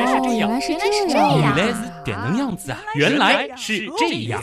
[0.00, 0.74] 来是这样，原来是
[1.08, 2.78] 这样，原来是点能样子啊！
[2.94, 4.42] 原来是这样，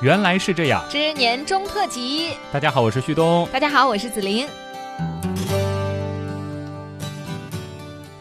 [0.00, 0.84] 原来是这样。
[0.88, 3.48] 之年终特辑，大家好，我是旭东。
[3.52, 4.46] 大家好，我是子琳。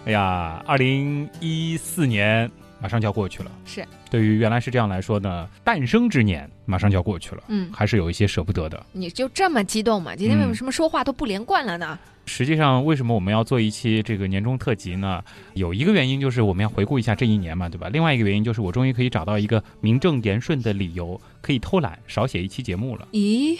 [0.07, 2.49] 哎呀，二零一四年
[2.79, 3.51] 马上就要过去了。
[3.65, 8.85] 是，对于原来是这样来说呢，诞生之年马上就要过去了，嗯，还是有一些舍不得的。
[8.91, 10.15] 你就这么激动吗？
[10.15, 11.97] 今天为什么说话都不连贯了呢？
[12.27, 15.23] 实际上，为什么我们要做一期这个年终特辑呢？
[15.53, 17.87] 有一个原因就是我们要回顾一下这一年嘛，对吧？
[17.89, 23.07] 另外一个原因就是我终于可以找到一个名正言顺的理由，可以偷懒少写一期节目了。
[23.11, 23.55] 咦，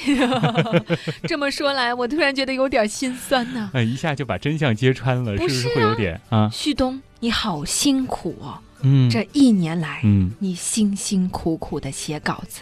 [1.28, 3.70] 这么说来，我突然觉得有点心酸呢。
[3.76, 6.50] 哎，一下就把真相揭穿了，不是啊是不是会有点啊？
[6.52, 8.58] 旭东，你好辛苦哦！
[8.82, 12.62] 嗯，这一年来，嗯你辛辛苦苦的写稿子，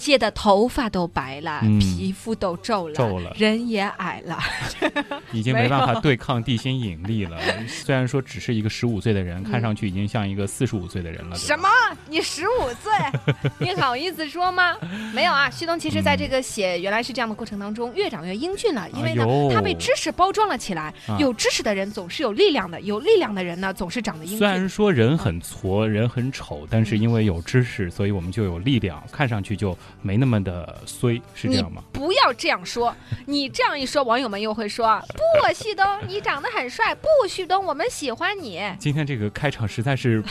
[0.00, 4.38] 写的头发都白了，嗯皮肤都皱了，皱了人也矮了。
[5.30, 7.38] 已经没办法对抗地心引力了。
[7.68, 11.36] 虽然说只是一个十五岁的人，看上去已经像一个四十五岁的人了。
[11.36, 11.68] 什么？
[12.08, 12.90] 你十五岁？
[13.60, 14.74] 你好意思说吗？
[15.12, 21.18] 没有啊，旭东其实在这个写原来是这样的过程当中，越长越英俊了，因为呢哎，他被知识包装了起来啊。
[21.18, 24.66] 有知识的人总是有力量的，有力量的人呢总是长得英俊虽然。
[24.66, 31.82] 说人很矬，人很丑，但是因为有知识，所以我们就有力量，看上去就没那么的衰，是这样吗？
[31.92, 32.94] 不要这样说，
[33.26, 36.94] 你这样一说，网友们又会说： 不，旭东，你长得很帅。
[36.94, 38.60] 不，旭东，我们喜欢你。
[38.78, 40.22] 今天这个开场实在是，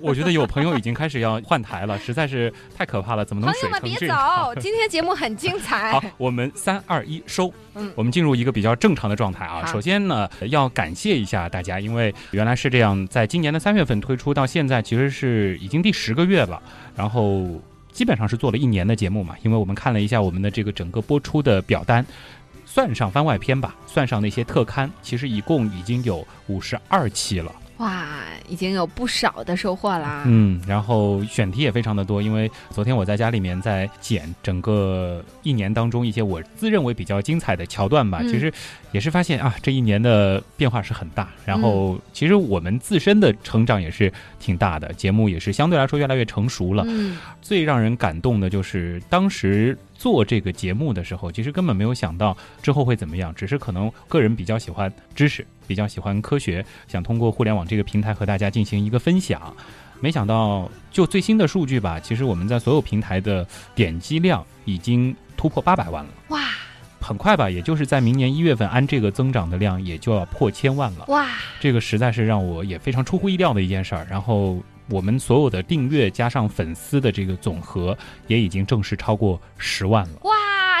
[0.00, 4.08] 我觉得有朋友已经开始要换台了， 实在是太可怕了，怎么能朋友们别？
[4.08, 4.14] 走，
[4.60, 5.92] 今天节目很精彩。
[5.92, 7.52] 好，我们三二一收。
[7.74, 9.64] 嗯我们进入一个比较正常的状态啊。
[9.64, 16.62] 首先呢，要感谢一下大家，因为原来是这样，在今年的三月份推出到现在，其实是已经第十个月了，
[16.94, 17.46] 然后
[17.92, 19.36] 基本上是做了一年的节目嘛。
[19.42, 22.04] 因为我们看了一下我们的这个整个播出的表单。
[22.64, 27.52] 算上番外篇吧，算上那些特刊，其实一共已经有五十二期了。
[27.78, 28.06] 哇，
[28.48, 30.22] 已经有不少的收获啦。
[30.26, 38.52] 嗯，然后选题也非常的多，因为昨天我在家里面在剪整个一年当中一些我自认为比较精彩的桥段吧，嗯其实
[38.92, 46.84] 也是发现啊，这一年的变化是很大，然后其实我们自身的成长也是挺大的，节目也是相对来说越来越成熟了。
[46.86, 59.54] 嗯，最让人感动的就是当时做这个节目的时候，其实根本没有想到之后会怎么样，只是可能个人比较喜欢知识，比较喜欢科学，想通过互联网这个平台和大家进行一个分享。
[60.00, 66.10] 没想到，就最新的数据吧，其实我们在所有平台的点击量已经突破八百万了。
[66.28, 66.40] 哇
[67.00, 71.04] 很快吧，也就是在明年一月份，按这个增长的量，也就要破千万了。
[71.08, 71.26] 哇，
[71.58, 74.06] 这个实在是让我也非常出乎意料的一件事儿。
[74.08, 77.98] 然后我们所有的订阅加上粉丝的这个总和，
[78.28, 80.18] 也已经正式超过十万了。
[80.22, 80.32] 哇，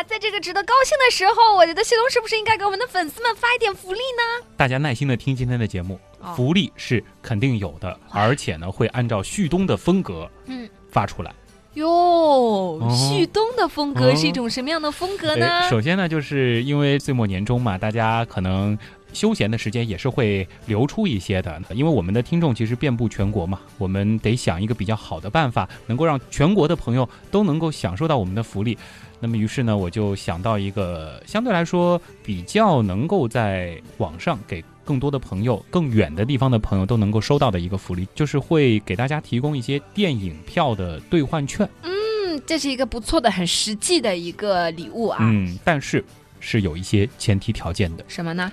[0.08, 4.46] 在这个值得高兴的时候，我觉得旭东是不是应该给我们的粉丝们发一点福利呢？
[4.56, 11.32] 大家耐心的听今天的节目，哦福利是肯定有的，而且呢会按照旭东的风格嗯，发出来。
[11.74, 15.46] 哟，旭东的风格是一种什么样的风格呢？
[15.46, 18.78] 哎首先呢，就是因为岁末年终嘛，大家可能。
[19.14, 28.78] 休闲的时间也是会留出一些的，因为我们的听众其实遍布全国嘛，我们得想一个比较好的办法，能够让全国的朋友都能够享受到我们的福利。
[29.22, 41.68] 那么于是呢，我就想到一个相对来说比较能够在网上给更多的朋友、更远的地方的朋友都能够收到的一个福利，就是会给大家提供一些电影票的兑换券。
[41.82, 45.18] 嗯，这是一个不错的、很实际的一个礼物啊。
[45.20, 46.04] 嗯，但是
[46.40, 48.04] 是有一些前提条件的。
[48.08, 48.50] 什么呢？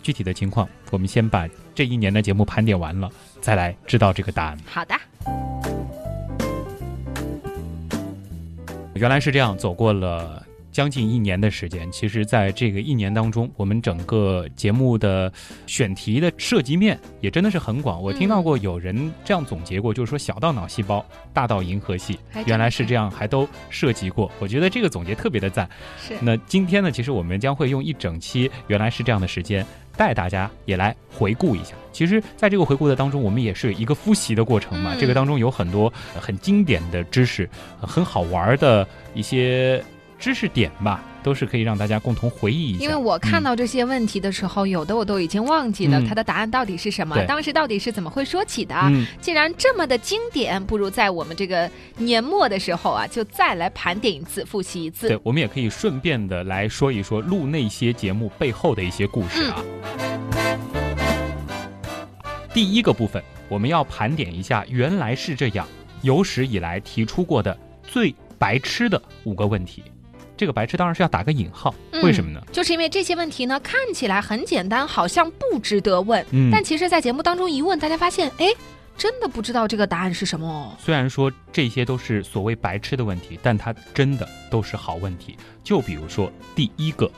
[0.00, 3.10] 具体的情况，我们先把这一年的节目盘点完了，
[3.40, 4.58] 再来知道这个答案。
[4.64, 4.94] 好的，
[8.94, 11.90] 原来是这样，走过了将近一年的时间。
[11.90, 15.32] 其实，在这个一年当中，我们整个节目的
[15.66, 18.00] 选题的涉及面也真的是很广。
[18.00, 24.30] 我听到过有人这样总结过，就是说小到脑细胞，大到银河系，原来是这样，还都涉及过。
[24.38, 25.68] 我觉得这个总结特别的赞。
[25.98, 31.74] 是那今天呢，其实我们将会用一整期原来是这样的时间，带大家也来回顾一下。
[31.92, 34.94] 其实，在这个回顾的当中，我们也是一个复习的过程嘛。
[34.94, 37.48] 嗯这个当中有很多呃很经典的知识，
[37.80, 39.82] 呃很好玩的一些
[40.18, 42.84] 知识点吧，都是可以让大家共同回忆一下。
[42.84, 48.74] 因为我看到这些问题的时候，有的我都已经忘记了嗯它的答案到底是什么，对当时到底是怎么会说起的。
[48.74, 55.08] 嗯，既然这么的经典，不如在我们这个年末的时候啊，就再来盘点一次，复习一次。
[55.08, 59.62] 对，我们也可以顺便的来说一说录那些节目背后的一些故事啊。
[62.54, 65.66] 第一个部分，我们要盘点一下，原来是这样，
[66.02, 69.82] 有史以来提出过的最白痴的五个问题。
[70.36, 72.40] 这个白痴当然是要打个引号，嗯为什么呢？
[72.52, 78.46] 就是因为这些问题呢，看起来很简单，好像不值得问，嗯但其实，在节目当中一问，大家发现，哎，
[78.96, 80.76] 真的不知道这个答案是什么哦。
[80.78, 85.36] 虽然说这些都是所谓白痴的问题，但它真的都是好问题。
[85.62, 87.10] 就比如说第一个，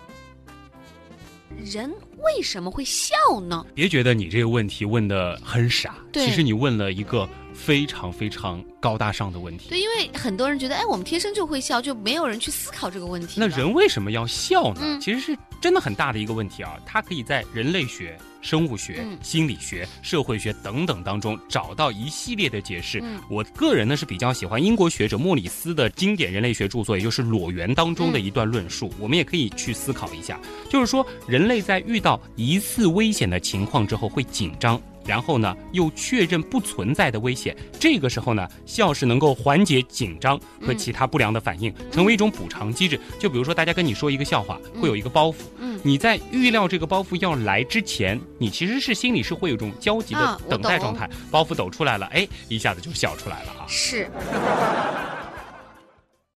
[1.64, 3.14] 人为什么会笑
[3.48, 3.64] 呢？
[3.74, 9.70] 别觉得你这个问题问的很傻，其实你问了一个非常非常高大上的问题。
[9.70, 14.80] 对，因为很多人觉得，哎，我们天生就会笑，就没有人去思考这个问题那人为什么要笑呢？
[14.82, 16.76] 嗯其实是真的很大的一个问题啊！
[16.84, 23.00] 它可以在人类学、生物学、嗯心理学、社会学等等当中找到一系列的解释。
[23.02, 28.92] 嗯我个人呢是比较喜欢英国学者莫里斯的经典人类学著作，也就是《裸猿》当中的一段论述。
[29.00, 30.38] 我们也可以去思考一下，
[30.70, 34.80] 就是说人类在遇到疑似危险的情况之后会紧张。
[35.06, 42.98] 然后呢，又确认不存在的危险，这个时候呢，笑是能够缓解紧张和嗯其他不良的反应，成为一种补偿机制。
[43.18, 51.08] 就比如说，大家跟你说一个笑话，会有一个包袱，嗯你在预料这个包袱要来之前，你其实是心里是会有一种焦急的等待状态。
[51.30, 53.64] 包袱抖出来了，哎，一下子就笑出来了啊。
[53.68, 54.08] 是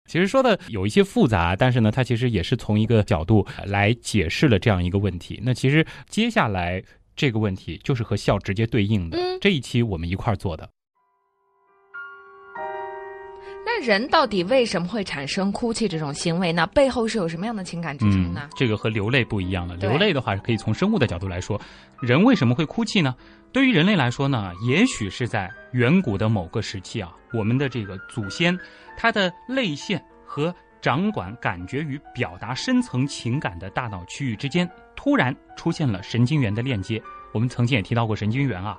[0.07, 5.41] 其实说的有一些复杂，但是呢，它其实也是从一个角度呃来解释了这样一个问题。
[5.45, 6.83] 那其实接下来
[7.17, 9.19] 这个问题就是和笑直接对应的。
[9.19, 10.69] 嗯这一期我们一块儿做的。
[13.65, 16.67] 那人到底为什么会产生哭泣这种行为呢？
[16.69, 18.49] 背后是有什么样的情感支撑呢？
[18.57, 19.77] 这个和流泪不一样了。
[19.77, 21.61] 流泪的话是，可以从生物的角度来说，
[22.01, 23.15] 人为什么会哭泣呢？
[23.53, 28.59] 对于人类来说呢，也许是在远古的某个时期啊，我们的这个祖先，
[28.97, 37.01] 他的泪腺和掌管感觉与表达深层情感的大脑区域之间，突然出现了神经元的链接。
[37.33, 38.79] 我们曾经也提到过神经元啊，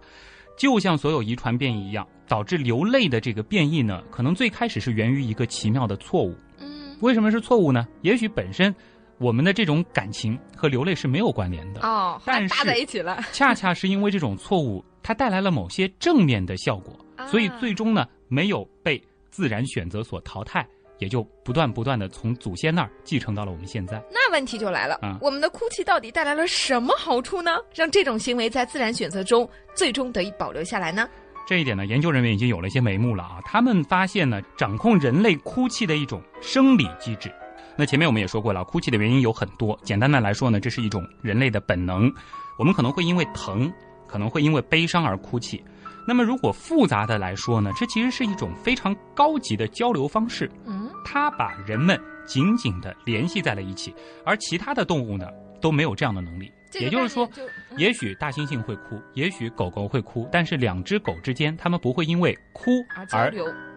[0.58, 6.36] 就像所有遗传变异一样，导致流泪的这个变异呢，可能最开始是源于一个奇妙的错误。
[6.60, 7.88] 嗯，为什么是错误呢？
[8.02, 8.74] 也许本身
[9.20, 13.22] 我们的这种感情和流泪是没有关联的，哦，但是搭在一起了。
[13.32, 20.68] 恰恰是因为这种错误，它带来了某些正面的效果，啊所以最终呢没有被自然选择所淘汰，
[21.02, 24.02] 也就不断不断的从祖先那儿继承到了我们现在。
[24.12, 27.58] 那问题就来了，啊我们的哭泣到底带来了什么好处呢？
[27.74, 31.10] 让这种行为在自然选择中最终得以保留下来呢？
[31.48, 33.40] 这一点呢，研究人员已经有了一些眉目了啊。
[33.44, 37.34] 他们发现呢，掌控人类哭泣的一种生理机制。
[37.76, 39.78] 那前面我们也说过了，哭泣的原因有很多。
[39.84, 42.14] 简单的来说呢，这是一种人类的本能。
[42.60, 43.74] 我们可能会因为疼，
[44.08, 45.64] 可能会因为悲伤而哭泣。
[46.08, 50.50] 那么如果复杂的来说呢，这其实是一种非常高级的交流方式。
[50.66, 53.94] 嗯，它把人们紧紧地联系在了一起，
[54.26, 55.28] 而其他的动物呢
[55.62, 56.52] 都没有这样的能力。
[56.80, 57.48] 也就是说，嗯。
[57.78, 62.72] 也许大猩猩会哭，也许狗狗会哭，但是两只狗之间，它们不会因为哭
[63.12, 63.34] 而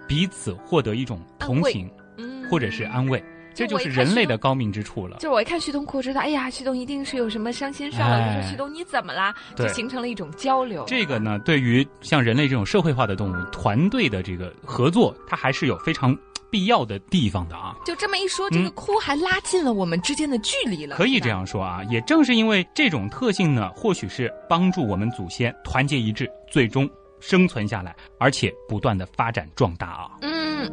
[0.07, 2.49] 彼此获得一种同情嗯。
[2.49, 3.23] 或者是安慰，
[3.55, 5.17] 这就是人类的高明之处了。
[5.17, 8.27] 就是我一看旭东哭，知道，哎呀，旭东一定是有什么伤心事了。
[8.27, 9.35] 我说旭东你怎么啦？
[9.55, 10.85] 就形成了一种交流。
[10.87, 16.17] 这个呢，对于像人类这种社会化的动物，团队的这个合作，它还是有非常
[16.51, 17.77] 必要的地方的啊。
[17.85, 20.97] 就这么一说，这个嗯哭还拉近了我们之间的距离了。
[20.97, 21.29] 可以这。
[21.29, 30.11] 样说啊，也正是因为这种特性呢，或许是帮助我们祖先团结一致，最终生存下来，而且不断的发展壮大啊。
[30.23, 30.71] 嗯，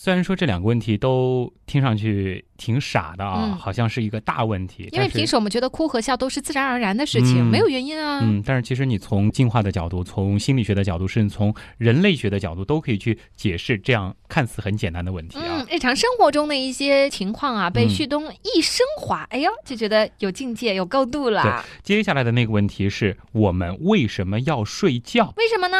[0.00, 8.20] 虽然说这两个问题都听上去挺傻的啊，嗯好像是一个大问题，因为平时我们觉得哭和笑都是自然而然的事情，嗯没有原因啊。
[8.22, 21.64] 嗯，但是其实你从进化的角度、从心理学的角度，甚至从人类学的角度，都可以去解释这样看似很简单的问题啊嗯。，日常生活中的一些情况啊，被嗯旭东一升华，哎呦，就觉得有境界、有高度了。
[21.82, 25.34] 接下来的那个问题是我们为什么要睡觉？
[25.36, 25.78] 为什么呢？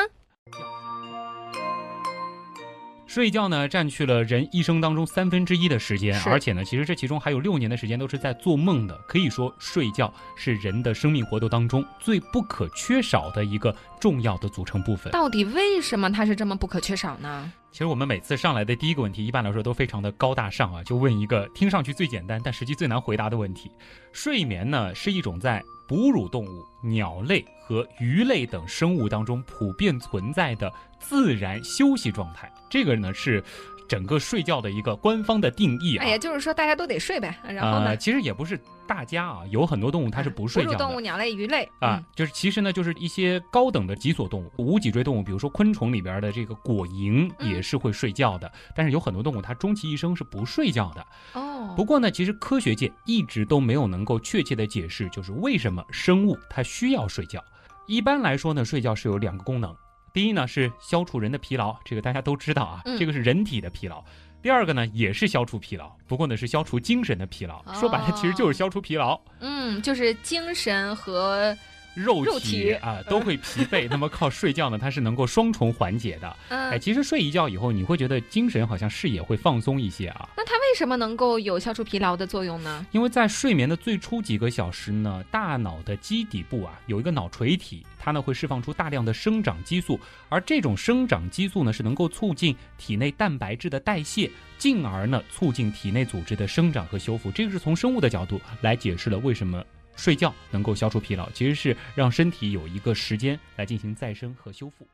[3.09, 8.95] 睡觉呢，占据了人一生当中三分之一的时间，而且呢，其实这其中还有六年的时间都是在做梦的。
[9.09, 15.11] 可以说，睡觉是人的生命活动当中最不可缺少的一个重要的组成部分。
[15.11, 17.51] 到底为什么它是这么不可缺少呢？
[17.79, 23.71] 其实我们每次上来的第一个问题，一般来说都非常的高大上啊，就问一个听上去最简单，但实际最难回答的问题。
[24.11, 32.53] 睡眠呢，是一种在哺乳动物、鸟类和鱼类等生物当中普遍存在的自然休息状态。
[32.69, 33.41] 这个呢是
[33.89, 36.05] 整个睡觉的一个官方的定义啊。
[36.05, 37.37] 哎呀，就是说大家都得睡呗。
[37.43, 37.97] 然后呢呃，？
[37.97, 40.77] 其实也不是大家啊，有很多动物它是不睡觉的。
[40.77, 51.07] 哺乳动物、鸟类、鱼类啊，，就是其实呢，就是一些高等的脊索动物、无脊椎动物，比如说昆虫里边的这个果蝇嗯也是会睡觉的，但是有很多动物它终其一生是不睡觉的。
[51.35, 57.43] 嗯哦，不过呢，其实科学界一直都没有能够确切的解释，就是为什么生物它需要睡觉。
[57.87, 59.75] 一般来说呢，睡觉是有两个功能。
[60.19, 64.03] 第一呢是消除人的疲劳，这个大家都知道啊，嗯这个是人体的疲劳。
[64.43, 67.63] 第二个呢，也是消除疲劳，不过呢是消除精神的疲劳。
[67.73, 69.17] 说白了，其实就是消除疲劳。
[69.39, 71.57] 嗯，就是精神和。
[71.99, 76.37] 肉体啊都会疲惫， 那么靠睡觉呢，它是能够双重缓解的。
[76.49, 80.29] 哎，其实睡一觉以后，你会觉得精神好像视野会放松一些啊。
[80.37, 82.87] 那它为什么能够有消除疲劳的作用呢？
[82.93, 97.31] 因为在睡眠的最初几个小时呢，大脑的基底部啊有一个脑垂体，它呢会释放出大量的生长激素，而这种生长激素呢是能够促进体内蛋白质的代谢，进而呢促进体内组织的生长和修复。
[97.31, 99.65] 这个是从生物的角度来解释了为什么。
[99.99, 104.87] 睡觉能够消除疲劳，其实是让身体有一个时间来进行再生和修复。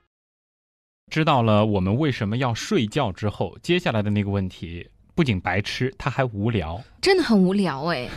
[1.12, 8.08] 知道了我们为什么要睡觉之后，接下来的那个问题不仅白痴，它还无聊，真的很无聊哎。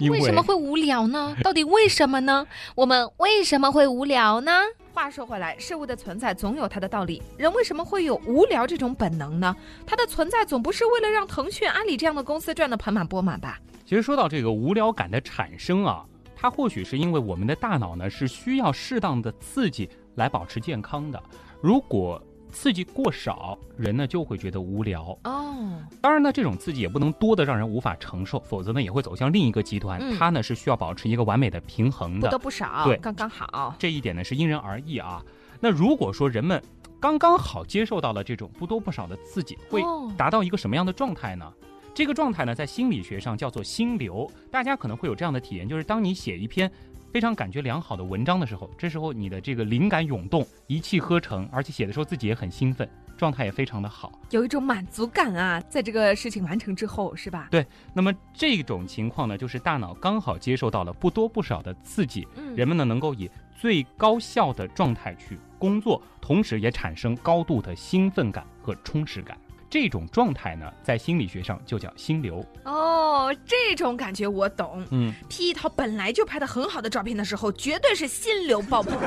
[0.10, 1.34] 为什么会无聊呢？
[1.42, 2.46] 到底为什么呢？
[2.74, 4.52] 我们为什么会无聊呢？
[4.92, 7.22] 话说回来，事物的存在总有它的道理。
[7.38, 9.56] 人为什么会有无聊这种本能呢？
[9.86, 13.58] 它的存在总不是为了让腾讯、阿里这样的公司赚得盆满钵满吧？
[13.86, 16.04] 其实说到这个无聊感的产生啊。
[16.36, 21.20] 它或许是因为我们的大脑呢是需要适当的刺激来保持健康的，
[21.60, 25.56] 如果刺激过少，人呢就会觉得无聊哦。
[26.00, 30.00] 当然呢，这种刺激也不能多的让人无法承受，否则呢也会走向另一个极端。
[30.16, 33.74] 它呢是需要保持一个完美的平衡的，不多不少，对，刚刚好。
[33.78, 35.22] 这一点呢是因人而异啊。
[35.58, 36.62] 那如果说人们
[37.00, 39.82] 刚刚好接受到了这种不多不少的刺激，会
[40.16, 41.52] 达到一个什么样的状态呢？
[41.96, 44.30] 这个状态呢，在心理学上叫做心流。
[44.50, 46.70] 大家可能会有这样的体验，就是当你写一篇
[47.10, 52.86] 非常感觉良好的文章的时候，这时候你的这个灵感涌动，一气呵成，而且写的时候自己也很兴奋，
[53.16, 57.48] 状态也非常的好，有一种满足感啊，在这个事情完成之后，是吧？
[57.50, 57.66] 对。
[57.94, 69.34] 那么这种情况呢，就是大脑刚好接受到了不多不少的刺激，人们呢能够以最高效的状态去工作，同时也产生高度的兴奋感和充实感。
[69.78, 72.42] 这种状态呢，在心理学上就叫心流。
[72.64, 74.82] 哦，这种感觉我懂。
[74.90, 78.98] 嗯，P 一套本来就拍的很好的照片的时候，绝对是心流爆棚。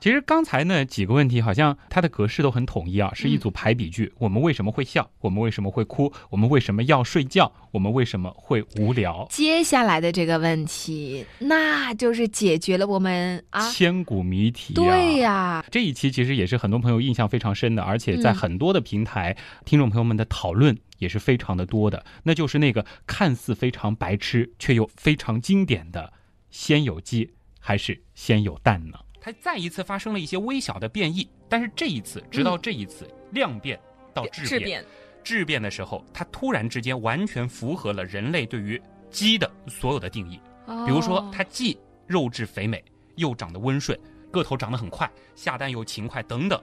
[0.00, 4.10] 其实刚才呢几个问题，好像它的格式都很统一啊，是一组排比句。
[4.18, 5.06] 我们为什么会笑？
[5.20, 6.10] 我们为什么会哭？
[6.30, 7.52] 我们为什么要睡觉？
[7.72, 9.26] 我们为什么会无聊？
[9.30, 14.72] 接下来的这个问题，那就是解决了我们啊千古谜题。
[14.72, 22.02] 对呀，这一期其实也是很多朋友印象非常深的，而且在很多的平台，听众朋友们的讨论也是非常的多的。
[22.22, 26.10] 那就是那个看似非常白痴却又非常经典的
[26.50, 33.78] “先有鸡还是先有蛋呢？”它再一次发生了一些微小的变异，但是这一次，直到这一次量变
[34.14, 34.84] 到质变，
[35.24, 40.40] 质变的时候，它突然之间完全符合了人类对于鸡的所有的定义。
[40.86, 42.84] 比如说，它既肉质肥美，
[43.16, 43.98] 又长得温顺，
[44.36, 46.62] 个头长得很快，下蛋又勤快等等。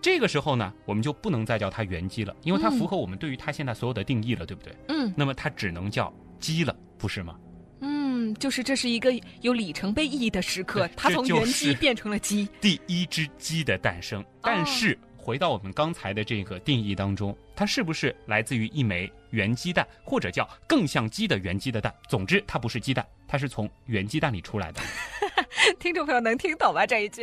[0.00, 4.76] 这个时候呢，我们就不能再叫它原鸡了，因为它符合我们对于它现在所有的定义了，对不对？
[4.88, 5.12] 嗯。
[5.16, 7.36] 那么它只能叫鸡了，不是吗？
[7.84, 14.24] 嗯就是这是一个有里程碑意义的时刻，它从原鸡变成了鸡，第一只鸡的诞生。
[14.40, 21.94] 但是回到我们刚才的这个定义当中，它是不是来自于一枚原鸡蛋，或者叫更像鸡的原鸡的蛋？
[22.08, 24.80] 总之，它不是鸡蛋，它是从原鸡蛋里出来的。
[25.78, 26.84] 听众朋友能听懂吗？
[26.84, 27.22] 这一句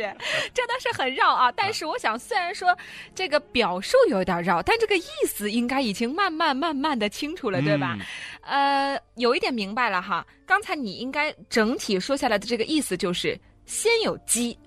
[0.54, 1.52] 真的是很绕啊！
[1.52, 2.74] 但是我想，虽然说
[3.14, 7.98] 这个表述有点绕，但这个意思应该已经慢慢慢慢的清楚了，对吧？
[8.40, 10.26] 呃，有一点明白了哈。
[10.46, 14.58] 刚才你应该整体说下来的这个意思就是，先有鸡。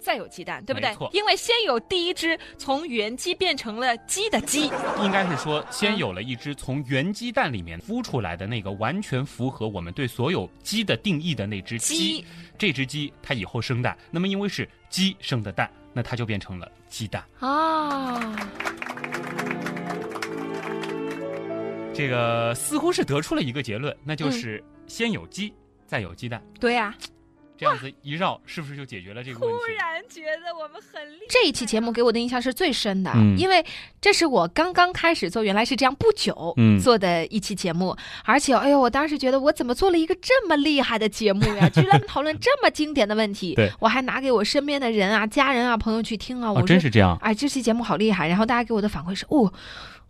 [0.00, 0.94] 再有鸡蛋，对不对？
[1.12, 4.70] 因为先有第一只从原鸡变成了鸡的鸡，
[5.02, 12.24] 应该是说先有了一只从原鸡蛋里面孵出来的那个完全符合我们对所有鸡的定义的那只鸡。
[12.56, 18.36] 这只鸡它以后生蛋，那么因为是鸡生的蛋，那它就变成了鸡蛋啊。
[21.94, 25.52] 这个似乎是得出了一个结论，那就是先有鸡，
[25.86, 26.42] 再有鸡蛋。
[26.60, 26.94] 对呀。
[27.58, 29.60] 这样子一绕，是不是就解决了这个问题？
[29.60, 31.26] 突然觉得我们很厉害。
[31.28, 33.64] 这一期节目给我的印象是最深的，因为
[34.00, 41.68] 这是我刚刚开始做，原来是这样不久做的一期节目，而且，哎呦，我当时觉得我怎么做了一个这么厉害的节目呀？
[41.74, 46.52] 居然讨论这么经典的问题，对我还拿给我身边的人啊、家人啊、朋友去听啊。
[46.52, 47.18] 我真是这样。
[47.20, 49.52] 哎，这期节目好厉害，然后大家给我的反馈是，哦。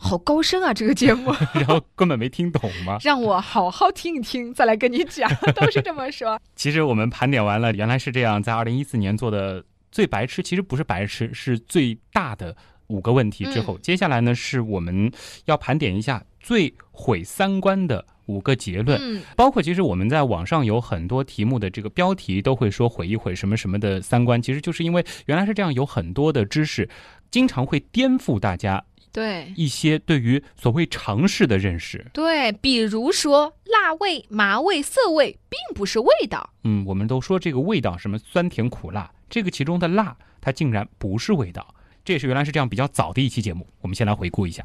[0.00, 2.98] 好高深啊，这个节目， 然后根本没听懂吗？
[3.02, 6.40] 让我好好听一听，再来跟你讲，都是这么说。
[6.54, 12.56] 其实我们盘点完了，原来是这样，在二零一四年做的最白痴，其实不是白痴，是最大的
[12.88, 15.10] 五个问题之后，接下来呢是我们
[15.46, 26.88] 要盘点一下最毁三观的五个结论，包括其实我们在网上有很多题目的这个标题都会说毁一毁什么什么的三观，其实就是因为原来是这样，有很多的知识
[27.30, 28.84] 经常会颠覆大家。
[29.12, 32.04] 对一些对于所谓常识的认识。
[32.12, 36.50] 对，比如说辣味、麻味、涩味，并不是味道。
[36.64, 41.74] 嗯，我们都说这个味道什么酸甜苦辣，这个其中的辣，它竟然不是味道。
[42.04, 44.64] 这也是原来是这样比较早的一期节目，我们先来回顾一下。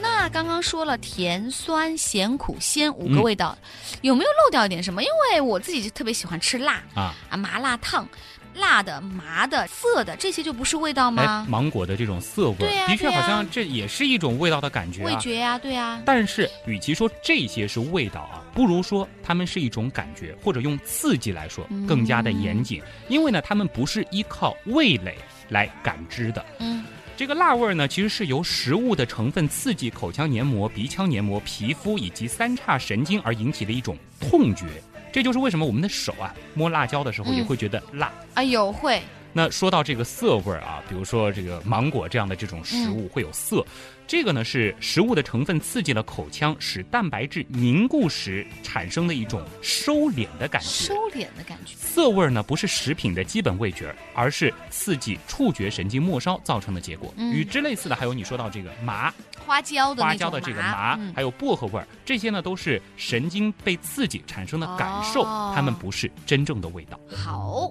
[0.00, 3.58] 那刚刚说了甜、酸、咸、苦、鲜五个嗯味道，
[4.02, 5.02] 有没有漏掉一点什么？
[5.02, 8.08] 因为我自己就特别喜欢吃辣啊啊，麻辣烫。
[8.54, 11.46] 辣的、麻的、涩的，这些就不是味道哎吗，？
[11.48, 12.56] 芒果的这种涩味
[12.86, 15.06] 的确好像这也是一种味道的感觉啊。
[15.06, 22.82] 味觉呀、对呀、但是，与其说这些是味道啊，不如说它们是一种感觉，或者用刺激来说嗯更加的严谨。
[23.08, 25.16] 因为呢，它们不是依靠味蕾
[25.48, 26.44] 来感知的。
[26.58, 26.84] 嗯，
[27.16, 34.66] 这个辣味儿呢，其实是由食物的成分刺激口腔黏膜、鼻腔黏膜、皮肤以及三叉神经而引起的一种痛觉。
[35.12, 38.10] 这就是为什么我们的手啊摸辣椒的时候嗯也会觉得辣。
[38.34, 39.00] 啊有会，
[39.32, 43.64] 那说到这个涩味儿啊，比如说这个芒果这样的这种食物会有涩，
[44.06, 50.94] 这个呢是食物的成分刺激了口腔，使蛋白质凝固时产生的一种收敛的感觉收。
[51.12, 51.74] 敛的感觉。
[51.76, 57.12] 涩味儿呢不是食品的基本味觉，而是刺激触觉神经末梢造成的结果。
[57.18, 59.12] 嗯与之类似的还有你说到这个麻，
[59.46, 61.12] 花椒的花椒的这个麻，嗯。
[61.14, 65.52] 还有薄荷味儿，这些呢都是神经被刺激产生的感受，哦。
[65.54, 66.98] 它们不是真正的味道。
[67.14, 67.70] 好，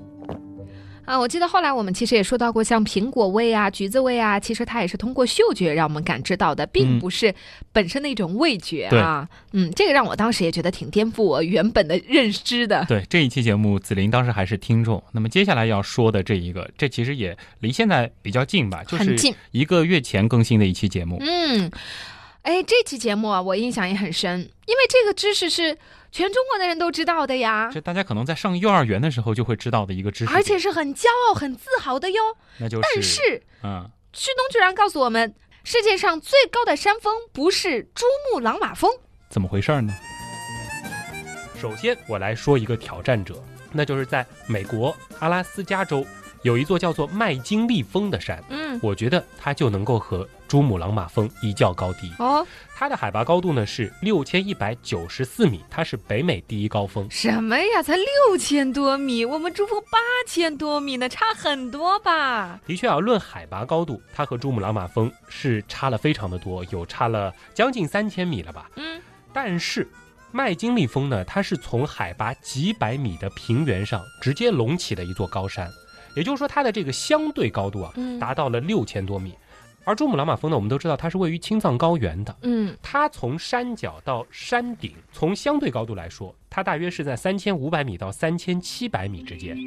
[1.05, 7.33] 啊，我记得后来我们其实也说到过，像苹果味啊、橘子味啊，其实它也是通过嗅觉让我们感知到的，并嗯不是
[7.73, 9.27] 本身的一种味觉啊。
[9.51, 12.85] 嗯，这个让我当时也觉得挺颠覆我原本的认知的。
[12.87, 15.03] 对这一期节目，紫菱当时还是听众。
[15.11, 19.17] 那么接下来要说的这一个，这其实也离现在比较近吧，就是
[19.51, 21.17] 一个月前更新的一期节目。
[21.19, 21.71] 嗯，
[22.43, 25.77] 哎，这期节目啊，我印象也很深，因为这个知识是
[26.11, 32.21] 全中国的人都知道的呀，这大家可能在上幼儿园的时候就会知道的一个知识，而且是很骄傲、很自豪的哟。
[32.57, 38.91] 那就是，但是嗯，旭东居然告诉我们，世界上最高的山峰不是珠穆朗玛峰。
[39.29, 39.93] 怎么回事呢？
[41.57, 46.05] 首先，我来说一个挑战者，那就是在美国阿拉斯加州
[46.41, 52.11] 有一座叫做麦金利峰的山，嗯，我觉得它就能够和珠穆朗玛峰一较高低。
[52.19, 57.09] 哦，它的海拔高度呢是六千一百九十四米，它是北美第一高峰。
[57.09, 57.81] 什么呀？
[57.81, 62.59] 才六千多米，我们珠峰八千多米呢，差很多吧？
[62.67, 68.69] 的确啊，论海拔高度，它和珠穆朗玛峰是差了非常的多，有差了将近三千米了吧。
[68.75, 69.89] 嗯，但是
[70.33, 75.71] 麦金利峰呢，它是从海拔几百米的平原上直接隆起的一座高山，
[76.13, 79.33] 也就是说它的这个相对高度啊，嗯达到了六千多米。
[79.83, 89.57] 而珠穆朗玛峰呢，我们都知道它是位于青藏高原的，嗯，它从山脚到山顶，从相对高度来说，它大约是在三千五百米到三千七百米之间。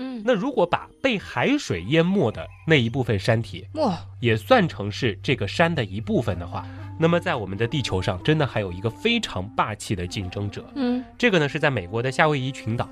[0.00, 6.64] 嗯，那如果把被海水淹没的那一部分山体哇，也算成是这个山的一部分的话，
[6.98, 10.64] 那么在我们的地球上，真的还有一个非常霸气的竞争者。
[10.74, 12.88] 嗯这个呢是在美国的夏威夷群岛，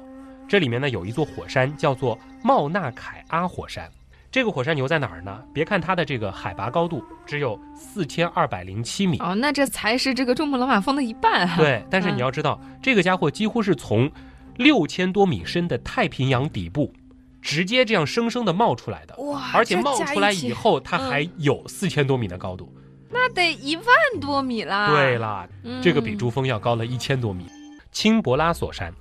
[0.49, 3.89] 这里面呢有一座火山叫做茂纳凯阿火山。
[4.37, 5.43] 这个火山牛在哪儿呢？
[5.51, 14.13] 别看它的这个海拔高度只有四千二百零七米，哦，那这才是这个珠穆朗玛峰的一半啊。，对，但是你要知道，这个家伙几乎是从
[14.57, 16.93] 六千多米深的太平洋底部，
[17.41, 22.71] 直接这样生生的冒出来的，哇，而且冒出来以，后，它嗯还有四千多米的高度。
[23.09, 23.87] 那得一万
[24.21, 24.91] 多米啦。
[24.91, 25.49] 对，啦，
[25.81, 27.47] 这个比珠峰要高了一千多米。
[27.91, 28.93] 青博拉索山，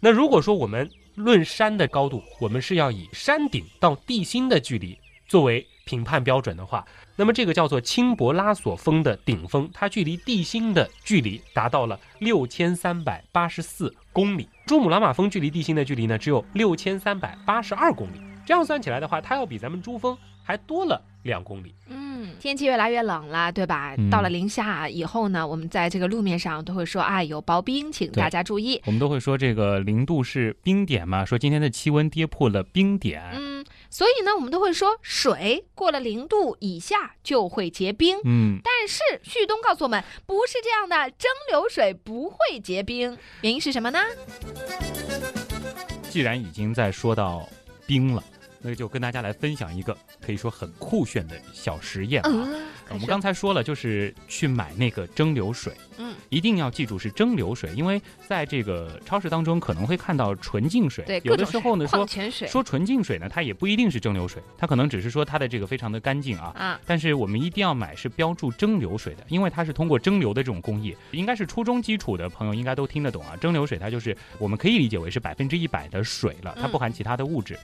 [0.00, 6.84] 那如果说我们论山的高度，我们是要以山顶到地心的距离作为评判标准的话，
[7.16, 14.48] 那么这个叫做青博拉索峰的顶峰，它距离地心的距离达到了六千三百八十四公里。
[14.66, 18.20] 珠穆朗玛峰距离地心的距离呢，只有六千三百八十二公里。
[18.46, 21.74] 这样算起来的话，它要比咱们珠峰还多了两公里。
[21.88, 23.94] 嗯，天气越来越冷了，对吧？
[23.98, 28.80] 嗯到了零下以后呢，我们在这个路面上都会说啊，有薄冰，请大家注意。
[28.86, 33.22] 我们都会说这个零度是冰点嘛，说今天的气温跌破了冰点。
[33.34, 38.16] 嗯，所以呢，我们都会说水过了零度以下就会结冰。
[38.24, 44.00] 嗯，但是旭东告诉我们，不是这样的，蒸馏水不会结冰，原因是什么呢？
[46.08, 47.48] 既然已经在说到
[47.86, 48.22] 冰了，
[48.60, 52.48] 那就跟大家来分享一个可以说很酷炫的小实验啊。
[52.90, 62.06] 我们刚才说了，就是去买那个蒸馏水，嗯，一定要记住是蒸馏水，因为在这个超市当中可能会看到纯净水，对，有的时候呢说
[62.48, 66.52] 说纯净水呢，它也不一定是蒸馏水，它可能只是说它的这个非常的干净啊。
[66.56, 73.36] 啊，但是我们一定要买是标注蒸馏水的，因为它是通过蒸馏的这种工艺，应该是初中基础的朋友应该都听得懂啊。
[73.36, 77.58] 蒸馏水它就是我们可以理解为是百分之一百的水了，它嗯不含其他的物质。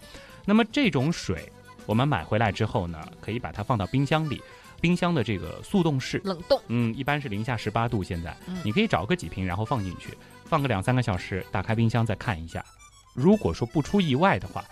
[0.44, 1.50] 那么这种水
[1.86, 4.40] 我们买回来之后呢，可以把它放到冰箱里，
[4.87, 8.05] 冰箱的这个速冻室，冷冻，嗯，一般是零下十八度。
[8.05, 12.64] 现在嗯你可以找个几瓶，然后放进去，放个两三个小时，打开冰箱再看一下。
[13.12, 14.64] 如果说不出意外的话，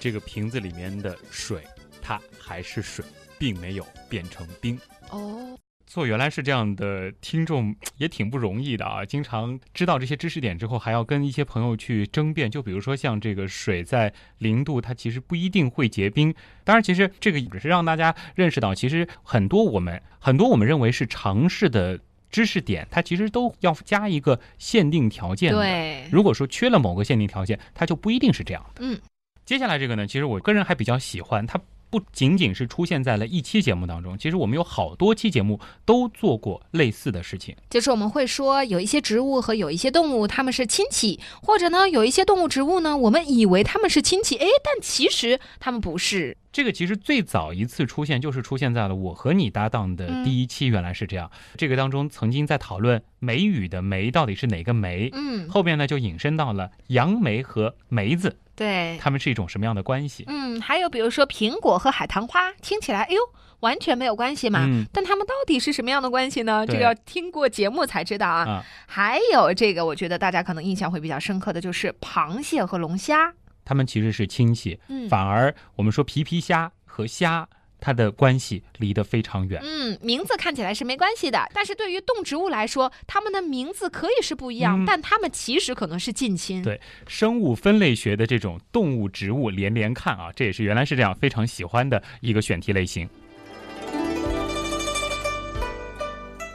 [0.00, 1.64] 这个瓶子里面的水
[2.02, 3.04] 它还是水，
[3.38, 4.76] 并没有变成冰。
[5.10, 5.56] 哦，
[5.90, 9.04] 做原来是这样的听众也挺不容易的啊！
[9.04, 12.48] 经常知道这些知识点之后，还要跟一些朋友去争辩。
[12.48, 16.32] 就比如说像这个水在零度，它其实不一定会结冰。
[16.62, 21.98] 当然，其实这个只是让大家认识到，其实很多我们很多我们认为是常识的
[22.30, 25.58] 知识点，它其实都要加一个限定条件的。
[25.58, 28.82] 对，如果说缺了某个限定条件，它就不一定是这样的。
[28.84, 28.96] 嗯，
[29.44, 31.60] 接下来这个呢，其实我个人还比较喜欢它。
[31.90, 37.56] 不仅仅是出现在了一期节目当中，其实我们有好多期节目都做过类似的事情。
[37.68, 46.36] 就是我们会说有一些植物和有一些动物它们是亲戚，或者呢有一些动物植物呢，我们以为它们是亲戚，哎，但其实它们不是。
[46.52, 51.30] 这个其实最早一次出现就是出现在了我和你搭档的第一期，原来是这样。
[51.56, 60.24] 这个当中曾经在讨论梅雨的梅到底是哪个梅，嗯，后面呢就引申到了杨梅和梅子，对，它们是一种什么样的关系？
[60.26, 63.20] 嗯，还有比如说苹果和海棠花，听起来哎呦
[63.60, 66.66] 完全没有关系嘛，嗯但它们到底是什么样的关系呢？
[66.66, 68.44] 这个要听过节目才知道啊。
[68.44, 73.34] 啊，还有这个，我觉得大家可能印象会比较深刻的就是螃蟹和龙虾。
[73.70, 79.60] 它们其实是亲戚，嗯反而我们说皮皮虾和虾，它的关系离得非常远。
[79.62, 86.60] 嗯，名字看起来是没关系的，但是对于动植物来说，它们的名字可以是不一样，嗯但它们其实可能是近亲。
[86.64, 93.08] 对生物分类学的这种动物、植物连连看啊，这也是原来是这样非常喜欢的一个选题类型。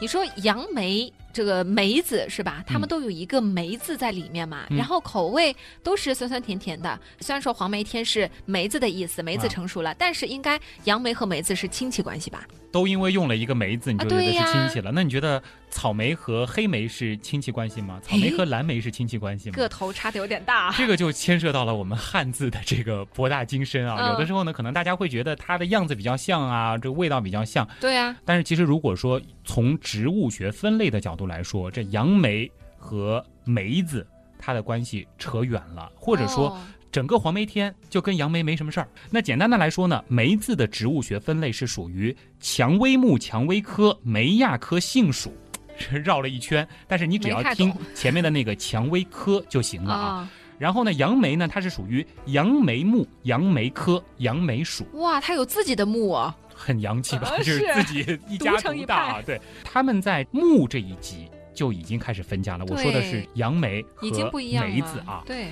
[0.01, 2.63] 你说杨梅这个梅子是吧？
[2.65, 6.97] 它们都有一个梅字在里面嘛，嗯然后口味都是酸酸甜甜的。
[7.19, 12.47] 虽然说黄梅天是梅子的意思，梅子啊成熟了，但是应该杨梅和梅子是亲戚关系吧？
[12.75, 14.91] 都因为用了一个梅字，你就觉得是亲戚了。
[14.93, 18.01] 那你觉得草莓和黑莓是亲戚关系吗？
[18.03, 19.55] 草莓和蓝莓是亲戚关系吗？
[19.55, 20.73] 个头差的有点大。
[20.73, 23.95] 这个就牵涉到了我们汉字的这个博大精深啊。
[24.01, 34.05] 嗯有的时候呢，可能大家会觉得它的样子比较像啊，这个味道比较像，对啊，但是其实如果说从植物学分类的角度来说，这杨梅和梅子
[34.37, 36.59] 它的关系扯远了，或者说哦
[36.95, 38.87] 整个黄梅天就跟杨梅没什么事儿。
[39.11, 45.35] 那简单的来说呢，梅字的植物学分类是属于蔷薇目蔷薇科梅亚科杏属。
[45.77, 49.99] 是 绕了一圈，但是你只要听 前面的那个蔷薇科就行了啊。
[49.99, 56.33] 啊，然后呢，杨梅呢，它是属于杨梅目杨梅科杨梅属，哇，它有自己的木啊。
[56.55, 57.27] 很洋气吧？
[57.31, 59.21] 呃就是是自己一家独大啊。
[59.25, 62.63] 对，他们在木这一级就已经开始分家了。
[62.69, 64.73] 我说的是杨梅和已经不一样了。
[64.73, 65.21] 梅子啊。
[65.25, 65.47] 对，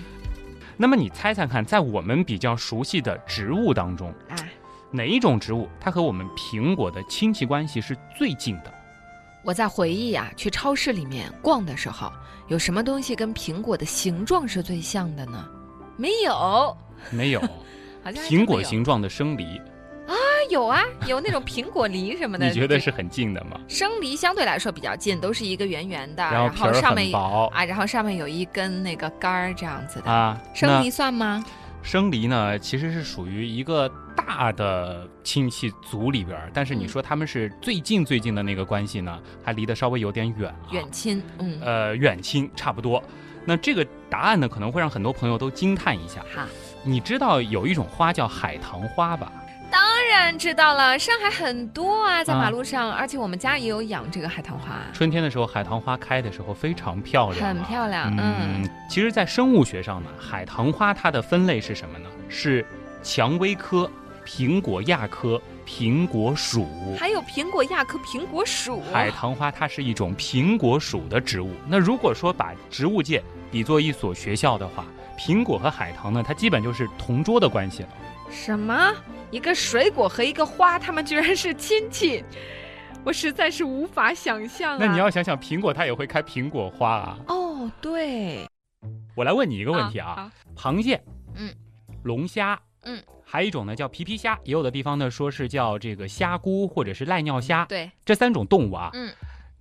[0.78, 4.36] 那么你猜猜看，在我们比较熟悉的植物当中，啊，
[4.92, 8.74] 哪一种植物它和我们苹果的亲戚关系是最近的？
[9.44, 12.12] 我在回忆啊，去超市里面逛的时候，
[12.48, 15.48] 有什么东西跟苹果的形状是最像的呢？
[15.98, 16.78] 没有，
[17.12, 17.42] 没有，
[18.28, 19.62] 苹果形状的生梨，
[20.08, 20.14] 啊
[20.50, 22.46] 有啊，有那种苹果梨什么的。
[22.46, 23.60] 你觉得是很近的吗？
[23.68, 30.12] 生梨相对来说比较近，都是一个圆圆的，然后上面很薄啊，然后上面有一根那个杆儿这样子的。
[30.12, 30.40] 啊。
[30.54, 31.44] 生梨算吗？
[31.82, 40.72] 生梨呢，其实是属于一个大的亲戚族里边儿，但是你嗯说他们是最近最近的那个关系呢，还离得稍微有点远啊。
[40.72, 43.04] 远亲，嗯，呃，远亲差不多。
[43.46, 46.22] 那这个答案呢，可能会让很多朋友都惊叹一下。
[46.34, 46.48] 哈，
[46.84, 49.30] 你知道有一种花叫海棠花吧？
[49.74, 62.08] 当然知道了，上海很多啊，在啊马路上，而且我们家也有养这个海棠花，春天的时候，海棠花开的时候非常漂亮、啊，很漂亮，嗯嗯，，其实，在生物学上呢，海棠花它的分类是什么呢？
[62.30, 62.64] 是
[63.02, 63.90] 蔷薇科
[64.24, 66.68] 苹果亚科苹果属。
[67.00, 71.50] 还有苹果亚科苹果属，海棠花它是一种苹果属的植物。
[71.68, 74.86] 那如果说把植物界比作一所学校的话，
[75.18, 77.90] 苹果和海棠呢，它基本就是同桌的关系了。
[78.30, 78.94] 什么？
[79.34, 82.24] 一个水果和一个花，他们居然是亲戚，
[83.04, 84.78] 我实在是无法想象啊！
[84.80, 87.18] 那你要想想，苹果它也会开苹果花啊。
[87.28, 88.48] 哦，对，
[89.16, 91.52] 我来问你一个问题啊，好螃蟹，嗯，
[92.04, 99.12] 龙虾，嗯，还有一种呢叫皮皮虾，也有的地方呢说是叫这个虾菇或者是赖尿虾，对，这三种动物啊，嗯，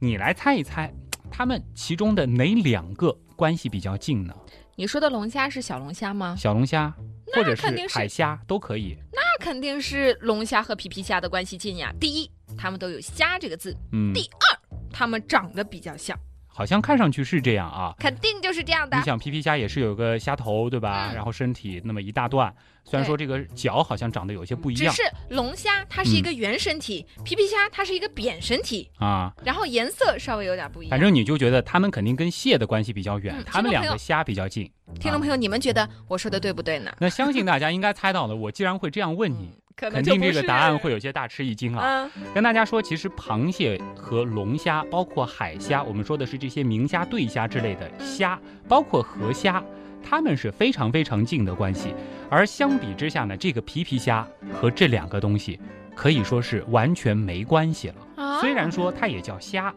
[0.01, 0.93] 你来猜一猜，
[1.31, 4.35] 它们其中的哪两个关系比较近呢？
[4.83, 6.35] 你说的龙虾是小龙虾吗？
[6.37, 6.93] 小龙虾
[7.33, 8.99] 或者是海虾都可以。
[9.13, 11.95] 那肯定是龙虾和皮皮虾的关系近呀。
[12.01, 14.59] 第一，它们都有“虾”这个字；嗯，第二，
[14.93, 16.19] 它们长得比较像。
[16.49, 17.95] 好像看上去是这样啊。
[17.97, 19.05] 肯定就是这样的你。
[19.05, 21.11] 想皮皮虾也是有个虾头，对吧？
[21.13, 22.53] 嗯然后身体那么一大段，
[22.85, 30.91] 虽然说这个脚好像长得有些不一样只是龙虾它是一个圆身体，皮皮虾它是一个扁身体，啊，然后颜色稍微有点不一样。
[30.91, 34.65] 反正你就觉得它们肯定跟蟹的关系比较远，嗯它们两个虾比较近。
[34.67, 36.93] 啊听众朋友，你们觉得我说的对不对呢？
[36.99, 42.11] 那相信大家应该猜到了，我既然会这样问你，可能肯定这个答案会有些大吃一惊啊。
[42.15, 49.65] 嗯，跟大家说，其实螃蟹和龙虾，包括海虾，我们说的是这些明虾、对虾之类的虾，包括河虾，
[50.13, 51.95] 它们是非常非常近的关系。
[52.29, 55.59] 而相比之下呢，这个皮皮虾和这两个东西
[55.95, 57.95] 可以说是完全没关系了。
[58.17, 59.75] 啊虽然说它也叫虾，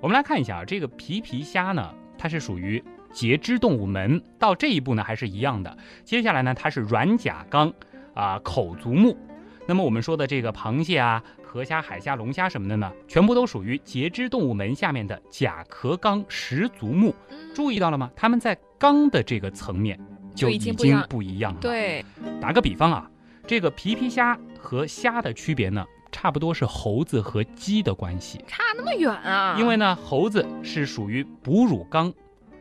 [0.00, 2.80] 我们来看一下啊，这个皮皮虾呢，它是属于
[3.12, 5.76] 节肢动物门，到这一步呢还是一样的。
[6.04, 7.72] 接下来呢，它是软甲纲
[8.14, 9.18] 啊、口足目。
[9.66, 17.12] 那么我们说的这个螃蟹啊、河虾、海虾、龙虾什么的呢，全部都属于节肢动物门下面的甲壳纲十足目。
[17.28, 18.10] 嗯注意到了吗？
[18.16, 19.98] 它们在纲的这个层面
[20.34, 22.04] 就已已经经不一样不一样了。，对，
[22.38, 23.10] 打个比方啊，
[23.46, 28.44] 这个皮皮虾和虾的区别呢，差不多是猴子和鸡的关系。
[28.46, 29.56] 差那么远啊！
[29.58, 32.12] 因为呢，猴子是属于哺乳纲，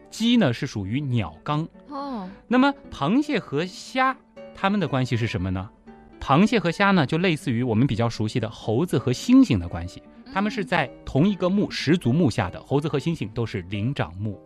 [0.09, 1.67] 鸡呢是属于鸟纲。
[1.89, 4.15] 哦，那么螃蟹和虾，
[4.55, 5.69] 它们的关系是什么呢？
[6.21, 10.01] 螃蟹和虾呢，就类似于我们比较熟悉的猴子和猩猩的关系，
[10.33, 12.63] 它们是在同一个目十足目下的。
[12.63, 14.39] 猴子和猩猩都是灵长目。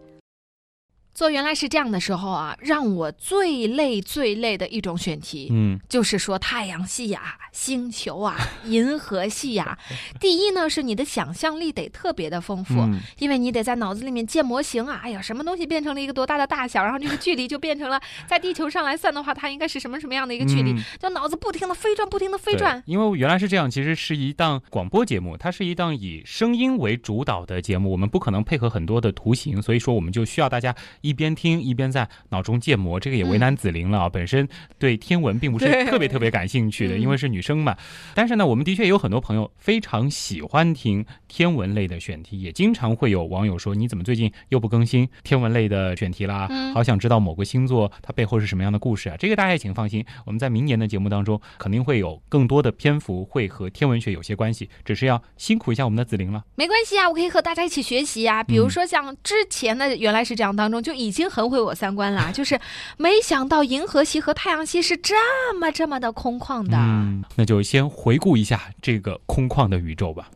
[1.17, 9.75] 做原来是这样的时候啊，让我最累最累的一种选题，嗯，就是说太阳系呀、星球啊、银河系呀、
[10.21, 14.99] 第一呢，是你的想象力得特别的丰富，嗯因为你得在脑子里面建模型啊。
[15.01, 22.83] 哎呀，什么东西变成了一个多大的大小，然后这个距离就变成了在地球上来算的话，它应该是什么什么样的一个距离，嗯就脑子不停的飞转，不停的飞转。
[22.85, 30.75] 因为原来是这样，其实是一档广播节目，它是一档以声音为主导的节目，我们不可能配合很多的图形，所以说我们就需要大家
[31.07, 34.09] 一边听一边在脑中建模，这个也为难子玲了啊。
[34.09, 37.77] 本身对天文并不是特别特别感兴趣的，嗯因为是女生嘛。
[38.13, 46.47] 但是呢，我们的确有很多朋友非常喜欢听天文类的选题，也经常会有网友说：“你怎么最近又不更新天文类的选题啦？
[46.49, 56.43] 嗯好想知道某个星座它背后是什么样的故事啊！”这个大家也请放心，我们在明年的节目当中肯定会有更多的篇幅会和天文学有些关系，只是要辛苦一下我们的子玲了。
[56.55, 58.43] 没关系啊，我可以和大家一起学习啊。
[58.43, 62.59] 比如说像之前的原来是这样当中，就已经很毁我三观了， 就是
[62.97, 65.15] 没想到银河系和太阳系是这
[65.59, 66.77] 么这么的空旷的。
[66.77, 70.29] 嗯，那就先回顾一下这个空旷的宇宙吧。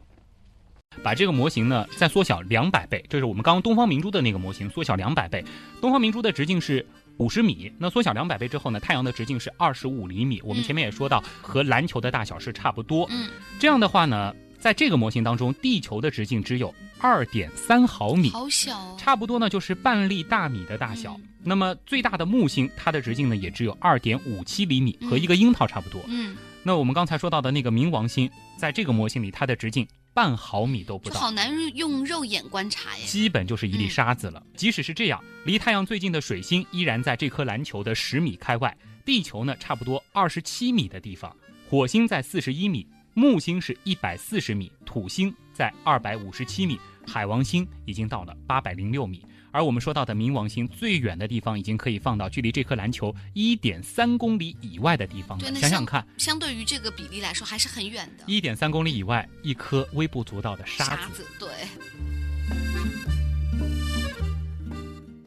[1.02, 5.44] 把这个模型呢再缩小两百倍，这是我们刚刚东方明珠的那个模型，缩小两百倍。
[5.80, 6.86] 东方明珠的直径是
[7.18, 10.42] 五十米，那缩小两百倍之后呢，太阳的直径是二十五厘米。
[10.44, 13.08] 我们前面也说到，和篮球的大小是差不多。
[13.10, 18.96] 嗯，这样的话呢，在这个模型当中，地球的直径只有二点三毫米，好小哦。
[18.98, 21.14] 差不多呢就是半粒大米的大小。
[21.18, 26.00] 嗯那么最大的木星，它的直径呢也只有二点五七厘米，和一个樱桃差不多。
[26.08, 33.04] 嗯，那我们刚才说到的那个冥王星，在这个模型里，它的直径半毫米都不到，好难用肉眼观察呀。
[33.08, 34.44] 基本就是一粒嗯沙子了。
[34.56, 41.36] 即使是这样，离太阳最近的水星依然在这颗篮球的十米开外，地球呢差不多二十七米的地方，
[41.68, 49.26] 火星在四十一米，木星是一百四十米，土星在二百五十七米，海王星已经到了八百零六米。
[49.52, 55.44] 而我们说到的冥王星最远的地方，已经可以放到距离这颗篮球一点三公里以外的地方了。
[55.44, 58.24] 对那想想看，相对于这个比例来说，还是很远的。
[58.28, 61.22] 一点三公里以外，一颗微不足道的沙子。
[61.22, 61.50] 子，对，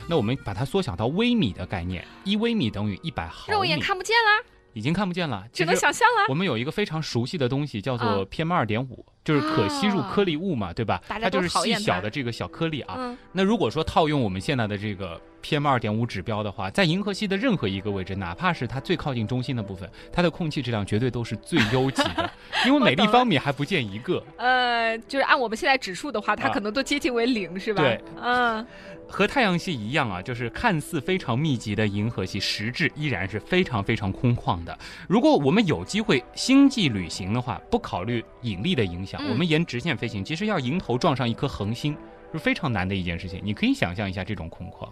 [0.08, 4.42] 那我们把它缩小到微米的概念，一微米等于一百毫米，肉眼看不见啦，
[4.74, 6.26] 已经看不见了，只能想象了。
[6.28, 11.00] 我们有一个非常熟悉的东西，叫啊做 PM 二点五，就是可吸入颗粒物嘛，对吧？
[11.08, 12.94] 它就是细小的这个小颗粒啊。
[12.98, 22.28] 嗯，那如果说套用我们现在的这个 PM 二点五指标的话，在银河系的任何一个位置，哪怕是它最靠近中心的部分，它的空气质量绝对都是最优级的，
[22.66, 24.22] 因为每立方米还不见一个。
[24.38, 27.82] 呃，就是按我们现在指数的话，它啊可能都接近为零，是吧？
[27.82, 28.66] 对，嗯，
[29.08, 34.76] 和太阳系一样啊，就是看似非常密集的银河系，实质依然是非常非常空旷的。
[35.08, 41.96] 如果我们有机会星际旅行的话，不考虑引力的影响，嗯我们沿直线飞行，其实要迎头撞上一颗恒星
[42.32, 43.40] 是非常难的一件事情。
[43.42, 44.88] 你可以想象一下这种空旷。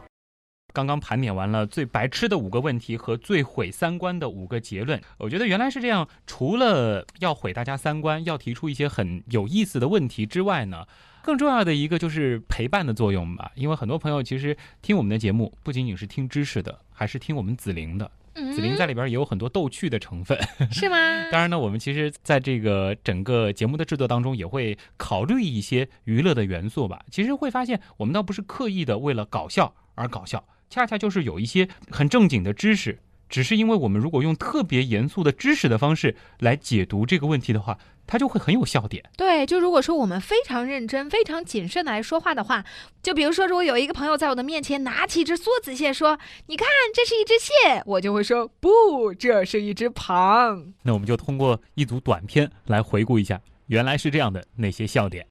[0.74, 6.08] 刚刚盘点完了最白痴的五个问题和最毁三观的五个结论，我觉得原来是这样。
[6.26, 10.86] 除了要毁大家三观，要提出一些很有意思的问题之外呢，
[11.22, 13.52] 更重要的一个就是陪伴的作用吧。
[13.54, 18.10] 因为很多朋友其实听我们的节目，不仅仅是听知识的，还是听我们紫菱的。
[18.34, 20.38] 嗯紫菱在里边也有很多逗趣的成分。
[20.72, 20.96] 是吗？
[21.30, 27.04] 当然呢，我们其实在这个整个节目的制作当中，也会考虑一些娱乐的元素吧。
[27.10, 32.98] 其实会发现，我们倒不是刻意的为了搞笑而搞笑，恰恰就是有一些很正经的知识。
[33.32, 39.02] 只是因为我们如果用特别严肃的知识的方式来解读这个问题的话，它就会很有笑点。
[39.16, 42.62] 对，就如果说我们非常认真、非常谨慎的来说话的话，
[43.02, 50.74] 就比如说，如果有一个朋友在我的面前拿起一只梭子蟹说：“你看，这是一只蟹。”我就会说：“不，这是一只螃。
[50.82, 55.26] 那我们就通过一组短片来回顾一下，原来是这样的那些笑点。”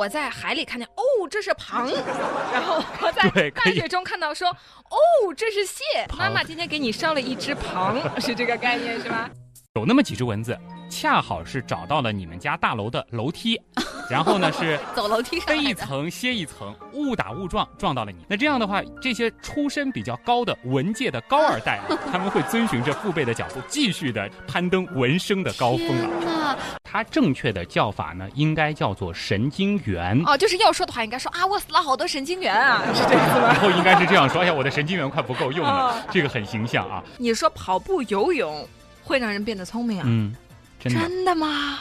[0.00, 1.92] 我在海里看见，哦，这是螃，
[2.54, 5.84] 然后我在对可以淡水中看到说，哦，这是蟹。
[6.16, 9.28] 妈妈今天给你烧了一只螃， 是这个概念是吧？
[9.76, 10.58] 有那么几只蚊子，
[10.90, 13.56] 恰好是找到了你们家大楼的楼梯，
[14.10, 15.72] 然后呢是 走楼梯上飞一。
[15.72, 18.18] 层歇一层，误打误撞撞到了你。
[18.28, 25.88] 那这样的话，这些出身比较高的文界的高二代啊， 他们会遵循着父辈的脚步，继续的攀登文生的高峰
[26.26, 26.58] 啊。
[26.82, 30.20] 它正确的叫法呢，应该叫做神经元。
[30.26, 33.46] 哦，就是要说的话，应该说啊，我死了好多神经元啊，是这个意思吗？
[33.52, 37.00] 然后应该是这样说：“哎呀，我的神经元快不够用了啊。”这个很形象啊。
[37.18, 38.66] 你说跑步、游泳
[39.10, 40.04] 会让人变得聪明啊？
[40.06, 40.32] 嗯，
[40.78, 41.00] 真的。
[41.00, 41.80] 真的吗？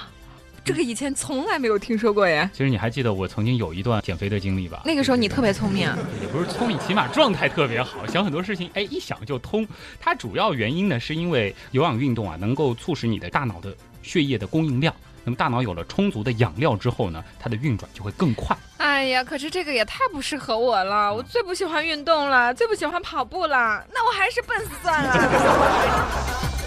[0.66, 2.48] 这个以前从来没有听说过耶。
[2.52, 4.82] 其实你还记得我曾经有一段减肥的经历吧？
[4.84, 9.66] 那个时候你特别聪明啊，也不是聪明，起码状态特别好，想很多事情，哎，一想就通。
[10.00, 14.92] 它主要原因呢，是因为有氧运动啊，能够促使你的大脑的血液的供应量。
[15.24, 18.56] 那么大脑有了充足的养料之后呢，它的运转就会更快。
[18.78, 26.59] 哎呀，可是这个也太不适合我了，我最不喜欢运动了，最不喜欢跑步了，那我还是笨死算了。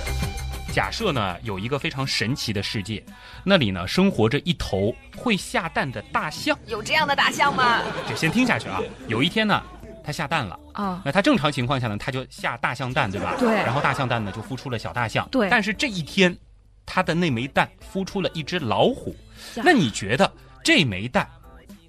[0.72, 3.04] 假设呢，有一个非常神奇的世界，
[3.44, 6.58] 那里呢生活着一头会下蛋的大象。
[6.66, 7.82] 有这样的大象吗？
[8.08, 8.80] 就先听下去啊。
[9.06, 9.62] 有一天呢，
[10.02, 10.58] 它下蛋了。
[10.72, 13.36] 啊、那它正常情况下呢，它就下大象蛋，对吧？
[13.38, 15.28] 对然后大象蛋呢就孵出了小大象。
[15.30, 16.34] 对但是这一天，
[16.86, 19.14] 它的那枚蛋孵出了一只老虎。
[19.56, 20.32] 那你觉得
[20.64, 21.28] 这枚蛋，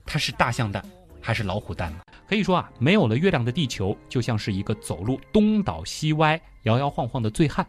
[0.05, 0.83] 它是大象蛋
[1.21, 1.99] 还是老虎蛋呢？
[2.27, 7.65] 可以说啊，没有了月亮的地球，就像是一个走路东倒西歪、摇摇晃晃的醉汉。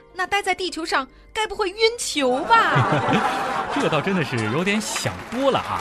[0.00, 2.88] 啊，那待在地球上该不会晕球吧？
[3.74, 5.80] 这倒真的是有点想多了啊。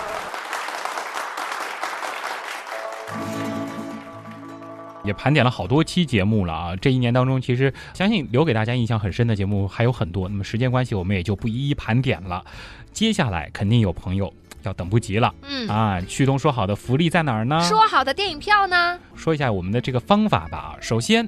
[5.06, 6.76] 也盘点了好多期节目了啊！
[6.76, 10.28] 这一年当中，其实相信留给大家印象很深的节目还有很多。
[10.28, 12.44] 那么时间关系，我们也就不一一盘点了。
[12.92, 14.32] 接下来肯定有朋友
[14.64, 16.02] 要等不及了嗯，啊！
[16.08, 17.60] 旭东说好的福利在哪儿呢？
[17.62, 19.00] 说好的电影票呢？
[19.16, 20.76] 说一下我们的这个方法吧。
[20.80, 21.28] 首先，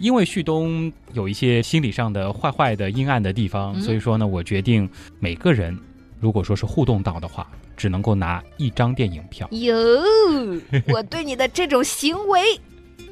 [0.00, 4.88] 因为旭东有一些心理上的坏坏的阴暗的地方，嗯所以说呢，我决定
[5.20, 5.76] 每个人
[6.20, 9.48] 如果说是互动到的话，只能够拿一张电影票。
[9.52, 9.74] 哟，
[10.92, 12.42] 我对你的这种行为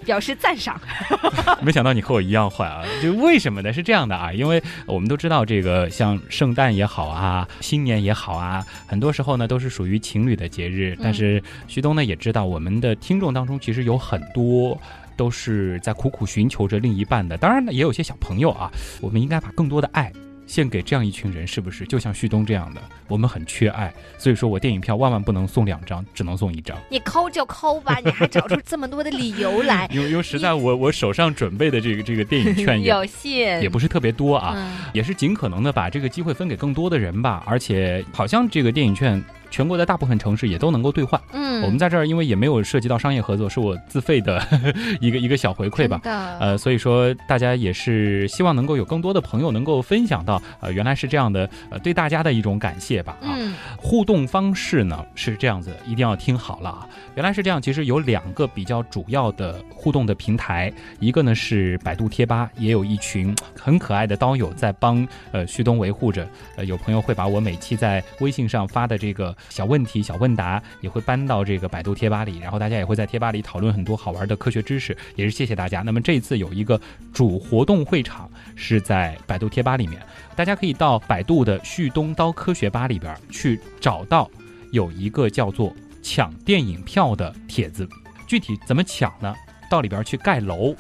[0.05, 0.81] 表示赞赏。
[1.63, 2.85] 没想到你和我一样坏啊！
[3.03, 3.73] 就为什么呢？
[3.73, 10.97] 是这样的啊，因为我们都知道这个像圣诞也好啊，新年也好啊，很多时候呢都是属于情侣的节日。
[11.03, 14.79] 但是徐东呢也知道，我们的听众当中其实有很多。
[15.17, 18.71] 都是在苦苦寻求着另一半的，当然呢，也有些小朋友啊。
[19.01, 20.13] 我们应该把更多的爱
[20.47, 21.85] 献给这样一群人，是不是？
[21.87, 26.77] 就像旭东这样的，我们很缺爱，所以说我电影票万万不能送两张，只能送一张。
[26.89, 34.55] 你抠就抠吧，你还找出这么多的理由来，因为因为实在我我手上准备的这个这个电影券也有限也不是特别多啊。
[34.57, 41.21] 嗯也是尽可能的把这个机会分给更多的人吧，而且好像这个电影券全国的大部分城市也都能够兑换。
[41.33, 44.43] 嗯我们在这儿因为也没有涉及到商业合作，是我自费的
[45.01, 45.99] 一个一个小回馈吧。
[46.03, 53.17] 的呃，所以说大家也是希望能够有更多的朋友能够分享到，呃，原来是这样的，呃，对大家的一种感谢吧。
[53.23, 56.87] 啊，嗯互动方式呢是这样子，一定要听好了啊！
[57.15, 66.29] 原来是这样，其实有两个比较主要的互动的平台，一个呢是百度贴吧，也有一群 很可爱的刀友在帮呃旭东维护着。
[66.57, 75.83] 呃，有朋友会把我每期在微信上发的这个小问题、小问答，也会搬到这个百度贴吧里，然后大家也会在贴吧里讨论很多好玩的科学知识，也是谢谢大家。
[75.83, 76.81] 那么这次有一个
[77.13, 80.01] 主活动会场是在百度贴吧里面，
[80.35, 84.31] 大家可以到百度的旭东刀科学吧里边去找到
[84.73, 87.89] 有一个叫做“抢电影票”的帖子。
[88.27, 89.35] 具体怎么抢呢？
[89.71, 90.75] 到里边去盖楼，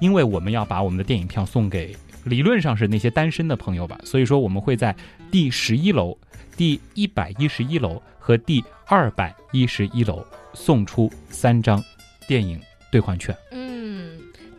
[0.00, 4.94] 因为我们要把我们的电影票送给理论上是那些单身的朋友吧，所以说我们会在
[5.30, 6.16] 第十一楼、
[6.56, 11.82] 第一百一十一楼和第二百一十一楼送出三张
[12.26, 13.36] 电影兑换券。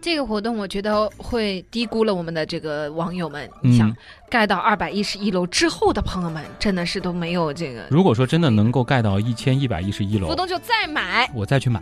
[0.06, 3.50] 这个活动我觉得会低估了我们的这个网友们。
[3.64, 3.92] 你想
[4.30, 7.88] 盖到二百一十一楼之后的朋友们，真的是都没有这个。
[7.90, 11.82] 如果说真的能够盖到一千一百一十一楼，活动就再买，我再去买。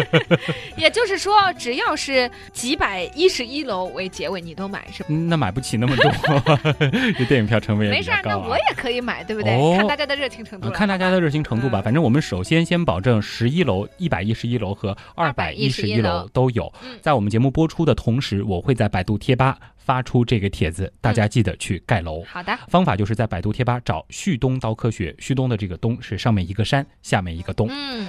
[0.76, 5.08] 也就是说，只要是几百一十一楼为结尾，你都买是吧？
[5.08, 6.12] 那买不起那么多，
[7.16, 9.74] 这电影票成本也没事，那我也可以买，对不对？
[9.74, 10.68] 看大家的热情程度。
[10.68, 11.80] 看大家的热情程度吧。
[11.80, 16.70] 反正我们首先先保证十一楼、一百一十一楼和二百一十一楼都有。
[17.00, 22.22] 在我们节目播出的同时，我会在百度贴吧发出这个帖子，大家记得去盖楼。
[22.24, 22.56] 好的。
[22.68, 27.68] 方法就是在百度贴吧找“旭东刀科学”，旭东的这个“东”是上面一个山，下面一个“东”。
[27.70, 28.08] 嗯。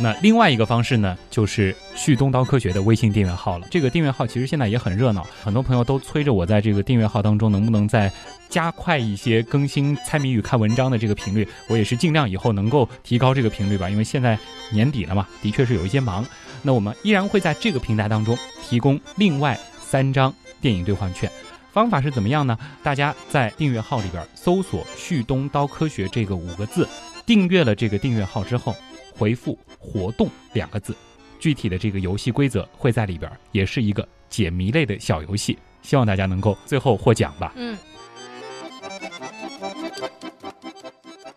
[0.00, 3.68] 那另外一个方式呢，就是旭东刀科学的微信订阅号了。
[3.70, 8.10] 这个订阅号其实现在也很热闹，很多朋友都催着我在这个订阅号当中能不能再
[8.48, 11.46] 加快一些更新猜谜语、看文章的这个频率。
[11.68, 14.36] 我也是尽量以后能够提高这个频率吧，因为现在
[14.72, 16.26] 年底了嘛，的确是有一些忙。
[16.60, 21.30] 那我们依然会在这个平台当中提供另外三张电影兑换券。
[21.72, 22.58] 方法是怎么样呢？
[22.82, 26.88] 大家在订阅号里边搜索“旭东刀科学”这个五个字，
[27.24, 28.74] 订阅了这个订阅号之后。
[29.16, 30.94] 回复“活动”两个字，
[31.38, 37.52] 具体的这个游戏规则会在里边，也是一个解谜类的小游戏，希望大家能够最后获奖吧。
[37.56, 37.78] 嗯。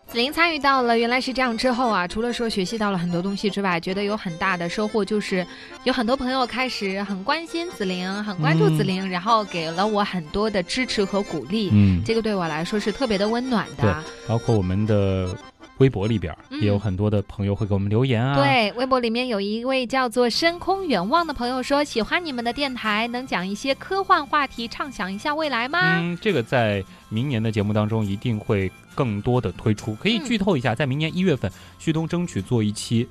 [0.08, 5.46] 子琳参与到了，原来是这样之后啊，除了说学习到了很多东西之外，觉得有很大的收获，就是
[5.84, 11.70] 有很多朋友开始很关心子琳，很关注子琳，然后给了我很多的支持和鼓励。
[11.72, 13.84] 嗯，这个对我来说是特别的温暖的。
[13.84, 15.38] 对，包括我们的。
[15.78, 18.36] 微博里边也有很多的朋友会给我们留言啊。
[18.36, 29.94] 对，微博里面有一位叫做深空远望的朋友说：“喜欢你们的电台，能讲一些科幻话题，畅想一下未来吗？”嗯，这个在明年的节目当中一定会更多的推出。
[29.96, 33.08] 可以剧透一下，在明年一月份，旭东争取做一期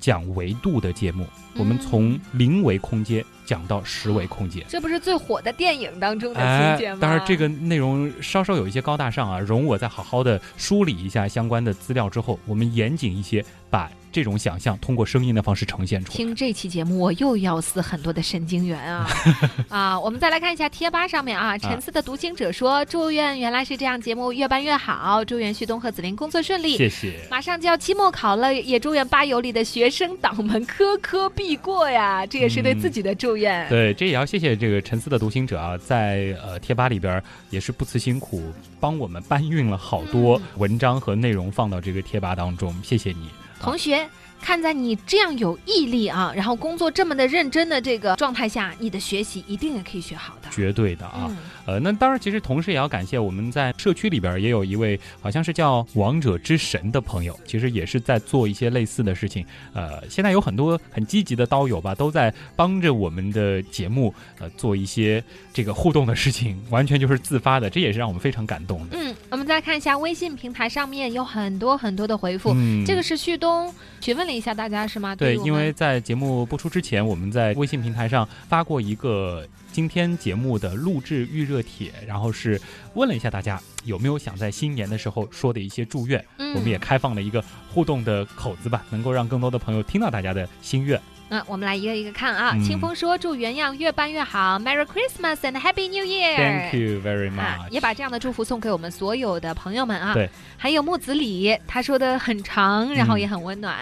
[0.00, 1.26] 讲维度的节目。
[1.58, 6.98] 我们从零维空间讲到十维空间，这不是最火的电影当中的情节吗？
[7.00, 13.90] 当然，这个内容稍稍有一些高大上啊，容我再好好的梳理一下相关的资料之后，我们严谨一些，把。
[14.16, 16.16] 这种想象通过声音的方式呈现出来。
[16.16, 19.06] 听这期节目，我又要死很多的神经元啊！
[19.68, 27.12] 啊，我们再来看一下贴吧上面啊，沉思的独行者说：“祝愿原来是这样节目越办越好，祝愿旭东和子林工作顺利。”谢谢。
[27.30, 32.24] 马上就要期末考了，也祝愿吧友里的学生党们科科必过呀！
[32.24, 33.68] 这也是对自己的祝愿。
[33.68, 38.42] 对，这也要谢谢这个沉思的独行者啊，在呃贴吧里边也是不辞辛苦，
[38.80, 43.28] 帮我们搬运了好多文章和内容放到这个贴吧当中，谢谢你。
[43.60, 44.08] 同学，
[44.40, 50.48] 看在你这样有毅力啊，然后工作这么的认真的这个状态下，你的学习一定也可以学好的。
[50.50, 51.30] 绝对的啊，
[51.66, 59.44] 呃，那当然，其实同时也要感谢我们在社区里边也有一位好像是叫王者之神的朋友，其实也是在做一些类似的事情。
[59.72, 65.22] 呃，现在有很多很积极的刀友吧，都在帮着我们的节目呃做一些
[65.52, 68.96] 这个互动的事情，完全就是自发的，这也是让我们非常感动的。
[68.96, 69.14] 嗯。
[69.28, 72.54] 我们再看一下微信平台上面有很多很多的回复，
[72.86, 75.14] 这个是旭东询问了一下大家是吗？
[75.14, 82.60] 对，因为在节目播出之前，我们在微信平台上发过一个今天节目的录制预热帖，然后是
[82.94, 91.00] 问了一下大家有没有想在新年的时候说的一些祝愿，嗯我们也开放了一个互动的口子吧，能够让更多的朋友听到大家的心愿。
[91.28, 92.56] 那我们来一个一个看啊。
[92.64, 96.36] 清风说：“祝原样越办越好，Merry Christmas and Happy New Year。”
[96.70, 97.68] Thank you very much。
[97.70, 100.14] 也把这样的祝福送给我们所有的朋友们啊。
[100.14, 100.30] 对。
[100.56, 103.76] 还有木子李，他说的很长，然后也很温暖。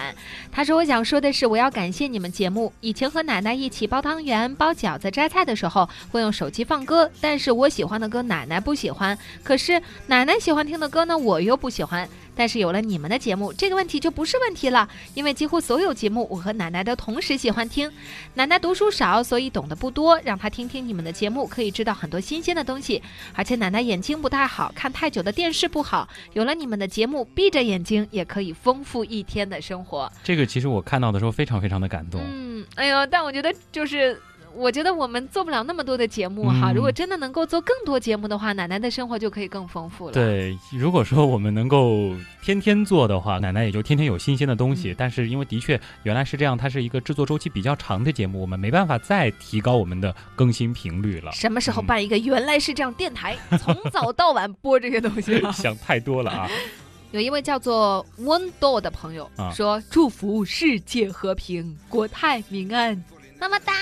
[0.51, 2.73] 他说：“我想说的是，我要感谢你们节目。
[2.81, 17.91] 以前和奶奶一起包汤圆、包饺子、摘菜的时候，会用手机放歌，但是我喜欢的歌奶奶不喜欢，可是奶奶喜欢听的歌呢，我又不喜欢。”但是有了你们的节目，这个问题就不是问题了，因为几乎所有节目我和奶奶都同时喜欢听。
[18.35, 23.03] 奶奶读书少，所以懂得不多，让她听听你们的节目，可以知道很多新鲜的东西。
[23.35, 30.11] 而且奶奶眼睛不太好，看太久的电视不好，有了你们的节目，闭着眼睛也可以丰富一天的生活。
[30.23, 32.21] 这个其实我看到的时候非常非常的感动。
[32.25, 34.21] 嗯，哎呦，但我觉得就是。
[34.57, 40.13] 我觉得我们做不了那么多的节目哈，如果真的能够做更多节目的话，奶奶的生活就可以更丰富了。
[40.13, 44.95] 对，如果说我们能够天天做的话，奶奶也就天天有新鲜的东西。
[44.97, 51.33] 但是因为的确原来是这样，它是一个制作周期比较长的节目，我们没办法再提高我们的更新频率了。
[51.33, 55.41] 什么时候办一个原来是这样电台， 从早到晚播这些东西？
[55.53, 56.49] 想太多了啊！
[57.13, 63.03] 有一位叫做温多的朋友说：“祝福世界和平，国泰民安。”
[63.49, 63.73] 么么哒！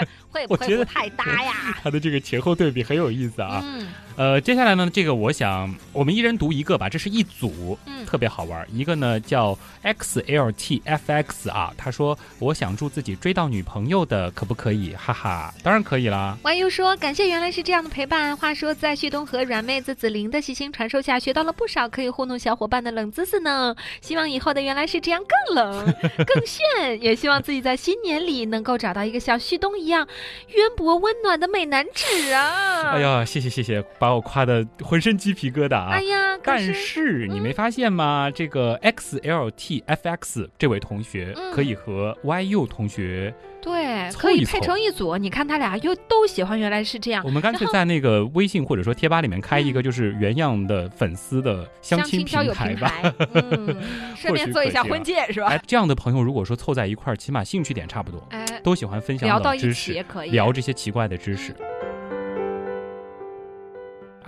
[0.30, 1.54] 会不会不太搭呀？
[1.82, 3.60] 他的这个前后对比很有意思啊。
[3.64, 3.86] 嗯
[4.20, 8.66] 呃，接下来呢，这个我想我们一人读一个吧，这是一组，嗯特别好玩。
[8.70, 14.94] 一个呢叫 XLTFX 啊，他说我想祝自己追到女朋友的，可不可以？
[14.94, 16.36] 哈哈，当然可以啦。
[16.42, 18.36] 万优说：“感谢原来是这样的陪伴。
[18.36, 23.74] 话说，在旭东和软妹子子琳的细心传授下，学到了不少可以糊弄小伙伴的冷知识呢。
[24.02, 25.94] 希望以后的原来是这样更冷、
[26.26, 30.06] 更炫，也希望自己在新年里能够找到一个像旭东一样
[30.48, 32.90] 渊博温暖的美男子啊！
[32.90, 35.90] 哎，呀，谢谢谢谢，把我夸的浑身鸡皮疙瘩啊。
[35.92, 38.30] 哎呀，可但是是你没发现吗？
[38.34, 45.16] 这个 XLTFX 这位同学嗯可以和 YU 同学，对，凑可以配成一组。
[45.16, 47.30] 你看他俩又都喜欢，原来是这样我。
[47.30, 52.92] 们干脆在那个微信或者说贴吧里面开一个就是原样的粉丝的相亲平台吧。
[53.34, 53.76] 嗯，
[54.16, 55.48] 顺便做一下婚介是吧？
[55.48, 61.54] 哎，这样的朋友如果说凑在一块儿，起码兴趣点差不多，哎，都喜欢分享聊到一起冷知识，也可以聊这些奇怪的知识。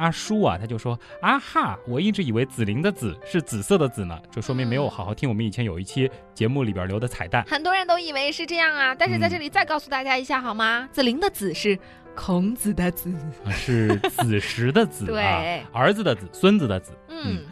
[0.02, 7.44] 阿叔啊，他就说啊哈，我一直以为紫菱的紫是紫色的紫呢，这说明没有好好听我们以前有一期节目里边留的彩蛋。
[7.48, 10.88] 很多人都以为是这样啊，但是在嗯这里再告诉大家一下好吗？
[10.90, 11.78] 紫菱的紫是
[12.16, 16.92] 孔子的子，啊是子时的子啊 对，儿子的子，孙子的子。
[17.08, 17.44] 嗯，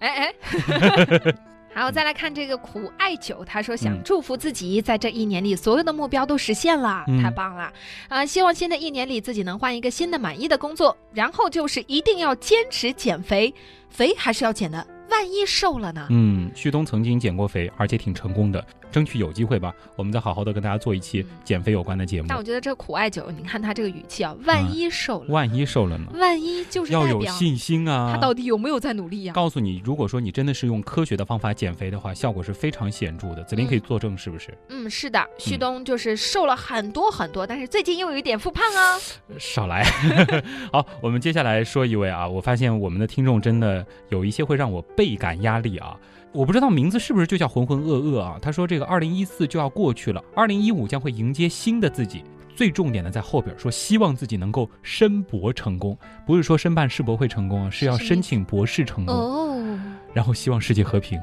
[0.00, 1.34] 哎哎。
[1.74, 4.02] 好，再来看这个苦艾酒，他说想嗯。
[4.04, 7.22] 祝福自己在这一年里所有的目标都实现了，嗯。
[7.22, 7.72] 太棒了！
[8.08, 13.54] 啊、希望新的一年里自己能换一个新的满意的工作，然后就是一定要坚持减肥，
[13.88, 14.84] 肥还是要减的，
[15.18, 16.06] 万一瘦了呢？
[16.10, 22.38] 嗯，旭东曾经减过肥，而且挺成功的，争取有机会吧，我们再好好的跟大家做一期嗯减肥有关的节目但。
[22.38, 26.06] 我觉得这苦艾酒，你看他这个语气啊，万一瘦了，万一瘦了呢？
[26.14, 28.12] 万一就是要有信心啊！
[28.12, 33.42] 他到底有没有在努力呀、告诉你，如果说你真的是用科学的方法减肥的话，效果是非常显著的。
[33.42, 34.56] 子琳可以作证，是不是？
[34.68, 38.96] 嗯，是的，旭东就是瘦了很多很多，但是最近又有一点复胖啊。
[39.36, 39.84] 少来。
[40.72, 45.96] 好，我们接下来说一位啊，我发现我们的听众真的有一些会让我倍感压力啊。
[46.32, 48.38] 我不知道名字是不是就叫浑浑噩噩啊？
[48.40, 52.22] 他说这个二零一四就要过去了，二零一五将会迎接新的自己。
[52.54, 55.96] 最重点的在后边说，希望自己能够申博成功，
[56.26, 59.80] 不是说申办世博会成功啊，是要申请博士成功，哦，
[60.12, 61.18] 然后希望世界和平。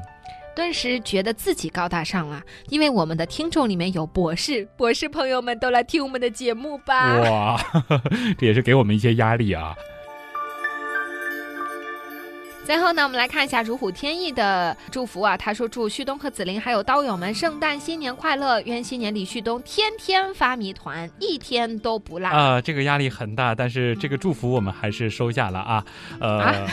[0.56, 7.18] 顿时觉得自己高大上了，因为我们的听众里面有博士，博士朋友们都来听我们的节目吧。
[7.18, 7.60] 哇，
[8.38, 9.76] 这也是给我们一些压力啊。
[12.66, 15.36] 最后呢，我们来看一下如虎添翼的祝福啊。
[15.36, 18.60] 他说：“祝旭东和紫琳还有刀友们圣诞新年快乐！
[18.62, 22.28] 愿新年里旭东天天发谜团，一天都不落。
[22.28, 25.84] 啊、这个压力很大，但是这个祝福我们还是收下了啊，
[26.18, 26.66] 呃，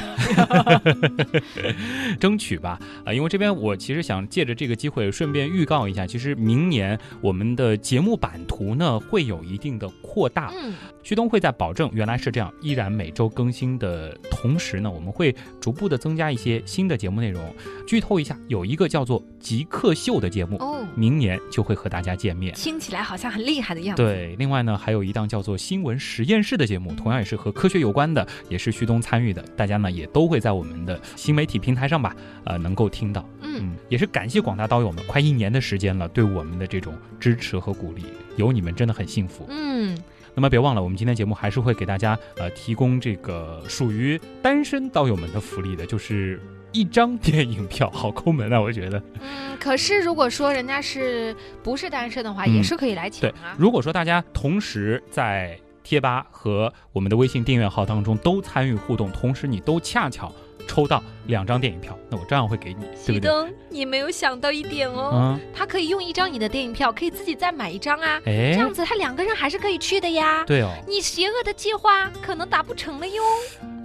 [2.19, 10.73] 争取吧，啊、因为这边我其实想借着这个机会顺便预告一下，其实明年我们的节目版图呢会有一定的扩大，嗯，
[11.03, 15.31] 旭东会在保证原来是这样，依然每周更新的同时呢，我们会
[15.61, 17.41] 逐步的增加一些新的节目内容。
[17.87, 22.53] 剧透一下，有一个叫做《极客秀》的节目，哦，明年就会和大家见面。
[22.55, 24.03] 听起来好像很厉害的样子。
[24.03, 32.15] 对，另外呢，还有一档叫做《新闻实验室》的节目，同样也是和科学有关的，也是旭东参与的，大家呢也都会在我们的新媒体平台上吧，
[32.45, 33.27] 呃，能够听到。
[33.41, 38.03] 嗯，嗯，也是感谢广大刀友们，快一年的时间了，对我们的这种支持和鼓励，
[38.35, 39.45] 有你们真的很幸福。
[39.49, 39.95] 嗯，
[40.35, 49.01] 那么别忘了，我们今天节目还是会给大家呃提供这个属于单身刀友们的福利的，就是一张电影票，好抠门啊，我觉得。
[49.21, 53.55] 嗯，可是如果说人家是不是单身的话，嗯也是可以来抢对啊。
[53.57, 60.33] 如果说大家同时在贴吧和我们的微信订阅号当中都参与互动，同时你都恰巧
[60.67, 63.19] 抽到两张电影票，那我照样会给你，对不对？
[63.19, 70.43] 旭东，你没有想到一点哦，嗯，他可以用一张你的电影票，可以自己再买一张啊，这哎，样子他两个人还是可以去的呀。
[70.45, 73.21] 对哦，你邪恶的计划可能达不成了哟。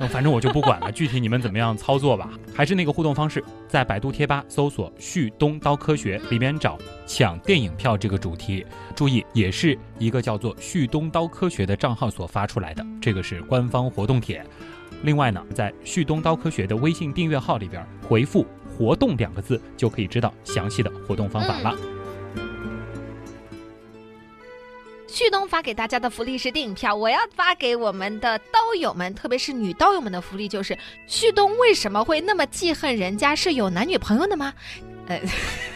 [0.00, 2.30] 那反正我就不管了， 具体你们怎么样操作吧。
[2.54, 8.64] 还是那个互动方式，在百度贴吧搜索“旭东刀科学”里边找“抢电影票”这个主题。
[8.94, 14.44] 注意，也是一个叫做“旭东刀科学”的账号所发出来的，这个是官方活动帖。
[15.02, 21.76] 另外呢，在“旭东刀科学”的微信订阅号里边回复“活动”两个字，就可以知道详细的活动方法了。
[25.06, 30.76] 旭东发给大家的福利是电影票，我要发给我们的刀友们，特别是女刀友们的福利就是：
[31.06, 34.52] 旭东为什么会那么记恨人家是有男女朋友的吗？
[35.06, 35.20] 呃，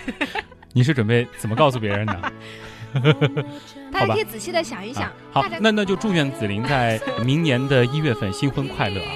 [0.72, 2.32] 你是准备怎么告诉别人呢？
[3.92, 5.04] 大家可以仔细的想一想。
[5.04, 9.08] 啊、好，那那就祝愿紫菱在明年的一月份新婚快乐啊！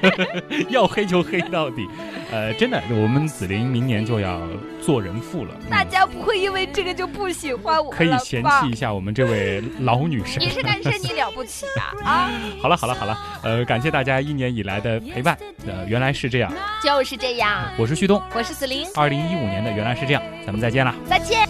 [0.70, 1.88] 要黑就黑到底。
[2.30, 4.40] 呃，真的，我们紫菱明年就要
[4.80, 5.54] 做人妇了。
[5.68, 10.40] 大家不会因为这个就不喜欢我可以嫌弃一下我们这位老女神。
[10.40, 11.92] 你是单身，你了不起啊！
[12.04, 15.36] 啊，好了好了好了，呃，感谢大家一年以来的陪伴。
[15.66, 16.50] 呃，原来是这样，
[16.82, 17.70] 就是这样。
[17.76, 18.86] 我是旭东，我是紫菱。
[18.96, 21.46] 二零一五年的原来是这样，咱们再见了，再见。